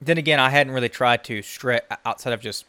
Then 0.00 0.16
again, 0.16 0.38
I 0.38 0.48
hadn't 0.48 0.72
really 0.72 0.88
tried 0.88 1.24
to 1.24 1.42
stretch 1.42 1.82
outside 2.06 2.32
of 2.32 2.40
just 2.40 2.66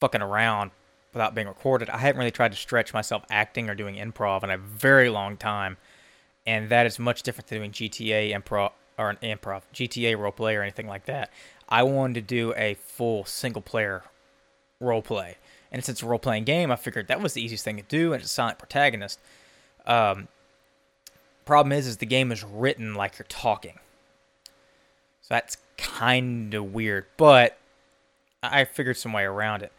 fucking 0.00 0.20
around 0.20 0.70
without 1.14 1.34
being 1.34 1.48
recorded. 1.48 1.88
I 1.88 1.96
hadn't 1.96 2.18
really 2.18 2.30
tried 2.30 2.52
to 2.52 2.58
stretch 2.58 2.92
myself 2.92 3.24
acting 3.30 3.70
or 3.70 3.74
doing 3.74 3.94
improv 3.94 4.44
in 4.44 4.50
a 4.50 4.58
very 4.58 5.08
long 5.08 5.38
time, 5.38 5.78
and 6.46 6.68
that 6.68 6.84
is 6.84 6.98
much 6.98 7.22
different 7.22 7.48
than 7.48 7.60
doing 7.60 7.70
GTA 7.70 8.38
improv 8.38 8.72
or 8.98 9.08
an 9.08 9.16
improv 9.22 9.62
GTA 9.72 10.14
roleplay 10.14 10.58
or 10.58 10.62
anything 10.62 10.88
like 10.88 11.06
that. 11.06 11.30
I 11.70 11.84
wanted 11.84 12.14
to 12.16 12.20
do 12.20 12.52
a 12.54 12.74
full 12.74 13.24
single 13.24 13.62
player 13.62 14.02
roleplay, 14.78 15.36
and 15.70 15.84
since 15.84 15.96
it's 15.96 16.02
a 16.02 16.06
role 16.06 16.18
playing 16.18 16.44
game, 16.44 16.70
I 16.70 16.76
figured 16.76 17.08
that 17.08 17.20
was 17.20 17.34
the 17.34 17.42
easiest 17.42 17.64
thing 17.64 17.76
to 17.76 17.82
do, 17.82 18.12
and 18.12 18.22
it's 18.22 18.30
a 18.30 18.34
silent 18.34 18.58
protagonist. 18.58 19.18
Um, 19.86 20.28
problem 21.44 21.72
is, 21.72 21.86
is 21.86 21.98
the 21.98 22.06
game 22.06 22.32
is 22.32 22.44
written 22.44 22.94
like 22.94 23.18
you're 23.18 23.26
talking, 23.28 23.78
so 25.22 25.28
that's 25.30 25.56
kind 25.76 26.54
of 26.54 26.72
weird, 26.72 27.06
but 27.16 27.58
I 28.42 28.64
figured 28.64 28.96
some 28.96 29.12
way 29.12 29.24
around 29.24 29.62
it 29.62 29.72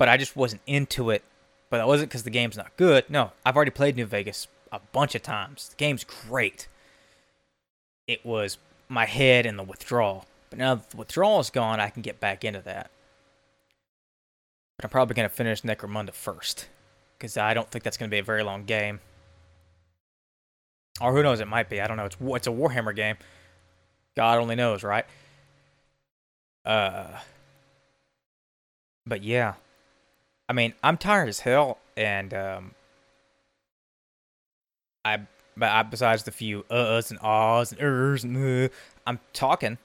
but 0.00 0.08
I 0.08 0.16
just 0.16 0.34
wasn't 0.34 0.62
into 0.66 1.10
it. 1.10 1.22
But 1.68 1.76
that 1.76 1.86
wasn't 1.86 2.08
because 2.08 2.22
the 2.22 2.30
game's 2.30 2.56
not 2.56 2.74
good. 2.78 3.04
No, 3.10 3.32
I've 3.44 3.54
already 3.54 3.70
played 3.70 3.96
New 3.96 4.06
Vegas 4.06 4.48
a 4.72 4.80
bunch 4.92 5.14
of 5.14 5.22
times. 5.22 5.68
The 5.68 5.76
game's 5.76 6.04
great. 6.04 6.68
It 8.08 8.24
was 8.24 8.56
my 8.88 9.04
head 9.04 9.44
and 9.44 9.58
the 9.58 9.62
withdrawal. 9.62 10.24
But 10.48 10.58
now 10.58 10.76
the 10.76 10.96
withdrawal 10.96 11.38
is 11.38 11.50
gone, 11.50 11.80
I 11.80 11.90
can 11.90 12.00
get 12.00 12.18
back 12.18 12.46
into 12.46 12.60
that. 12.60 12.90
I'm 14.84 14.90
probably 14.90 15.14
going 15.14 15.28
to 15.28 15.34
finish 15.34 15.62
Necromunda 15.62 16.12
first. 16.12 16.68
Because 17.18 17.36
I 17.36 17.54
don't 17.54 17.70
think 17.70 17.84
that's 17.84 17.96
going 17.96 18.08
to 18.08 18.14
be 18.14 18.18
a 18.18 18.24
very 18.24 18.42
long 18.42 18.64
game. 18.64 19.00
Or 21.00 21.12
who 21.12 21.22
knows, 21.22 21.40
it 21.40 21.48
might 21.48 21.68
be. 21.68 21.80
I 21.80 21.86
don't 21.86 21.96
know. 21.96 22.06
It's, 22.06 22.16
it's 22.20 22.46
a 22.46 22.50
Warhammer 22.50 22.94
game. 22.94 23.16
God 24.16 24.38
only 24.38 24.54
knows, 24.54 24.82
right? 24.82 25.06
Uh, 26.64 27.18
but 29.06 29.22
yeah. 29.22 29.54
I 30.48 30.52
mean, 30.52 30.74
I'm 30.82 30.96
tired 30.96 31.28
as 31.28 31.40
hell, 31.40 31.78
and 31.96 32.34
um, 32.34 32.74
I, 35.04 35.20
but 35.56 35.70
I, 35.70 35.82
besides 35.84 36.24
the 36.24 36.32
few 36.32 36.64
uhs 36.70 37.10
and 37.10 37.20
ahs 37.22 37.70
and 37.70 37.80
ers 37.80 38.24
and 38.24 38.66
uh, 38.66 38.68
I'm 39.06 39.20
talking, 39.32 39.78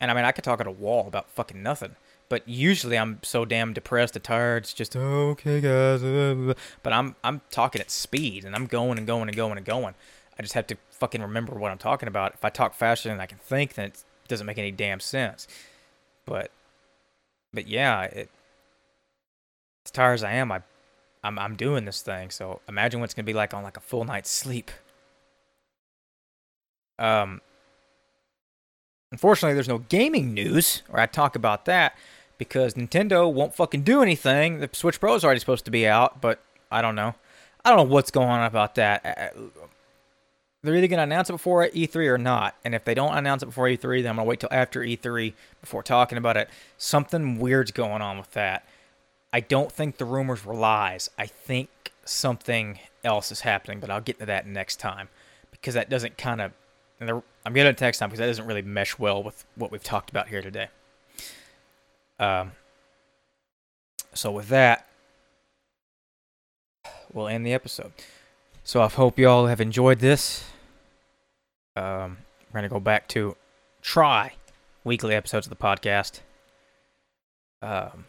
and 0.00 0.10
I 0.10 0.14
mean, 0.14 0.24
I 0.24 0.32
could 0.32 0.42
talk 0.42 0.60
at 0.60 0.66
a 0.66 0.70
wall 0.70 1.06
about 1.06 1.28
fucking 1.28 1.62
nothing. 1.62 1.96
But 2.34 2.48
usually, 2.48 2.98
I'm 2.98 3.20
so 3.22 3.44
damn 3.44 3.72
depressed 3.72 4.16
and 4.16 4.24
tired. 4.24 4.64
It's 4.64 4.74
just 4.74 4.96
okay, 4.96 5.60
guys. 5.60 6.02
But 6.82 6.92
I'm 6.92 7.14
I'm 7.22 7.42
talking 7.52 7.80
at 7.80 7.92
speed, 7.92 8.44
and 8.44 8.56
I'm 8.56 8.66
going 8.66 8.98
and 8.98 9.06
going 9.06 9.28
and 9.28 9.36
going 9.36 9.56
and 9.56 9.64
going. 9.64 9.94
I 10.36 10.42
just 10.42 10.54
have 10.54 10.66
to 10.66 10.76
fucking 10.90 11.22
remember 11.22 11.54
what 11.54 11.70
I'm 11.70 11.78
talking 11.78 12.08
about. 12.08 12.34
If 12.34 12.44
I 12.44 12.50
talk 12.50 12.74
faster 12.74 13.08
than 13.08 13.20
I 13.20 13.26
can 13.26 13.38
think, 13.38 13.74
then 13.74 13.84
it 13.90 14.02
doesn't 14.26 14.48
make 14.48 14.58
any 14.58 14.72
damn 14.72 14.98
sense. 14.98 15.46
But, 16.26 16.50
but 17.52 17.68
yeah, 17.68 18.02
it 18.02 18.30
as 19.84 19.92
tired 19.92 20.14
as 20.14 20.24
I 20.24 20.32
am, 20.32 20.50
I, 20.50 20.62
I'm 21.22 21.38
I'm 21.38 21.54
doing 21.54 21.84
this 21.84 22.02
thing. 22.02 22.30
So 22.30 22.62
imagine 22.68 22.98
what 22.98 23.04
it's 23.04 23.14
gonna 23.14 23.26
be 23.26 23.32
like 23.32 23.54
on 23.54 23.62
like 23.62 23.76
a 23.76 23.80
full 23.80 24.02
night's 24.02 24.30
sleep. 24.30 24.72
Um. 26.98 27.42
Unfortunately, 29.12 29.54
there's 29.54 29.68
no 29.68 29.78
gaming 29.78 30.34
news, 30.34 30.82
or 30.88 30.98
I 30.98 31.06
talk 31.06 31.36
about 31.36 31.66
that 31.66 31.96
because 32.38 32.74
Nintendo 32.74 33.32
won't 33.32 33.54
fucking 33.54 33.82
do 33.82 34.02
anything. 34.02 34.60
The 34.60 34.70
Switch 34.72 35.00
Pro 35.00 35.14
is 35.14 35.24
already 35.24 35.40
supposed 35.40 35.64
to 35.66 35.70
be 35.70 35.86
out, 35.86 36.20
but 36.20 36.40
I 36.70 36.82
don't 36.82 36.94
know. 36.94 37.14
I 37.64 37.70
don't 37.70 37.78
know 37.78 37.94
what's 37.94 38.10
going 38.10 38.28
on 38.28 38.44
about 38.44 38.74
that. 38.74 39.04
Uh, 39.36 39.40
they're 40.62 40.76
either 40.76 40.88
going 40.88 40.98
to 40.98 41.04
announce 41.04 41.28
it 41.28 41.34
before 41.34 41.66
E3 41.66 42.08
or 42.08 42.18
not. 42.18 42.56
And 42.64 42.74
if 42.74 42.84
they 42.84 42.94
don't 42.94 43.16
announce 43.16 43.42
it 43.42 43.46
before 43.46 43.66
E3, 43.66 44.02
then 44.02 44.10
I'm 44.10 44.16
going 44.16 44.24
to 44.26 44.28
wait 44.28 44.40
till 44.40 44.48
after 44.50 44.80
E3 44.80 45.34
before 45.60 45.82
talking 45.82 46.16
about 46.16 46.36
it. 46.36 46.48
Something 46.78 47.38
weird's 47.38 47.70
going 47.70 48.00
on 48.00 48.18
with 48.18 48.32
that. 48.32 48.66
I 49.32 49.40
don't 49.40 49.70
think 49.70 49.98
the 49.98 50.04
rumors 50.04 50.44
were 50.44 50.54
lies. 50.54 51.10
I 51.18 51.26
think 51.26 51.68
something 52.04 52.78
else 53.02 53.30
is 53.30 53.40
happening, 53.40 53.80
but 53.80 53.90
I'll 53.90 54.00
get 54.00 54.18
to 54.20 54.26
that 54.26 54.46
next 54.46 54.76
time 54.76 55.08
because 55.50 55.74
that 55.74 55.90
doesn't 55.90 56.16
kind 56.16 56.40
of. 56.40 56.52
I'm 57.00 57.52
getting 57.52 57.74
to 57.74 57.84
next 57.84 57.98
time 57.98 58.08
because 58.08 58.20
that 58.20 58.26
doesn't 58.26 58.46
really 58.46 58.62
mesh 58.62 58.98
well 58.98 59.22
with 59.22 59.44
what 59.56 59.70
we've 59.70 59.82
talked 59.82 60.08
about 60.08 60.28
here 60.28 60.40
today. 60.40 60.68
Um. 62.18 62.52
So 64.14 64.30
with 64.30 64.48
that, 64.48 64.86
we'll 67.12 67.28
end 67.28 67.44
the 67.44 67.52
episode. 67.52 67.92
So 68.62 68.80
I 68.80 68.88
hope 68.88 69.18
y'all 69.18 69.46
have 69.46 69.60
enjoyed 69.60 69.98
this. 69.98 70.44
Um, 71.76 72.18
we're 72.52 72.58
gonna 72.58 72.68
go 72.68 72.80
back 72.80 73.08
to 73.08 73.36
try 73.82 74.34
weekly 74.84 75.14
episodes 75.14 75.46
of 75.46 75.50
the 75.50 75.56
podcast. 75.56 76.20
Um 77.62 78.04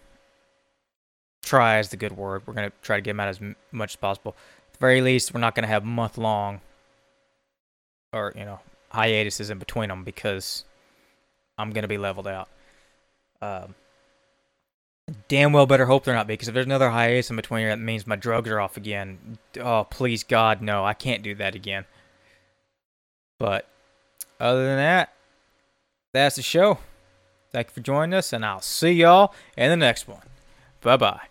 try 1.45 1.79
is 1.79 1.89
the 1.89 1.97
good 1.97 2.17
word. 2.17 2.41
We're 2.45 2.53
to 2.69 2.75
try 2.81 2.97
to 2.97 3.01
get 3.01 3.11
them 3.11 3.19
out 3.19 3.29
as 3.29 3.39
much 3.71 3.91
as 3.91 3.95
possible. 3.95 4.35
At 4.67 4.73
the 4.73 4.79
very 4.79 5.01
least, 5.01 5.33
we're 5.33 5.39
not 5.39 5.55
to 5.63 5.69
have 5.69 5.85
month 5.85 6.17
long 6.17 6.59
or, 8.11 8.33
you 8.35 8.43
know, 8.43 8.59
hiatuses 8.89 9.49
in 9.49 9.59
between 9.59 9.89
them 9.89 10.03
because 10.03 10.65
I'm 11.57 11.71
to 11.83 11.87
be 11.87 11.97
leveled 11.97 12.27
out. 12.27 12.49
Um, 13.41 13.75
damn 15.27 15.53
well 15.53 15.65
better 15.65 15.85
hope 15.85 16.03
they're 16.03 16.15
not 16.15 16.27
because 16.27 16.47
if 16.47 16.53
there's 16.53 16.65
another 16.65 16.89
hiatus 16.89 17.29
in 17.29 17.35
between, 17.35 17.67
that 17.67 17.79
means 17.79 18.07
my 18.07 18.15
drugs 18.15 18.49
are 18.49 18.59
off 18.59 18.77
again. 18.77 19.37
Oh, 19.59 19.85
please, 19.89 20.23
God, 20.23 20.61
no. 20.61 20.83
I 20.83 20.93
can't 20.93 21.23
do 21.23 21.35
that 21.35 21.55
again. 21.55 21.85
But 23.37 23.67
other 24.39 24.65
than 24.65 24.77
that, 24.77 25.13
that's 26.13 26.37
the 26.37 26.41
show. 26.41 26.79
Thank 27.51 27.67
you 27.67 27.73
for 27.73 27.81
joining 27.81 28.13
us, 28.13 28.33
and 28.33 28.45
I'll 28.45 28.61
see 28.61 28.91
y'all 28.91 29.33
in 29.57 29.69
the 29.69 29.77
next 29.77 30.07
one. 30.07 30.23
Bye 30.81 30.97
bye. 30.97 31.27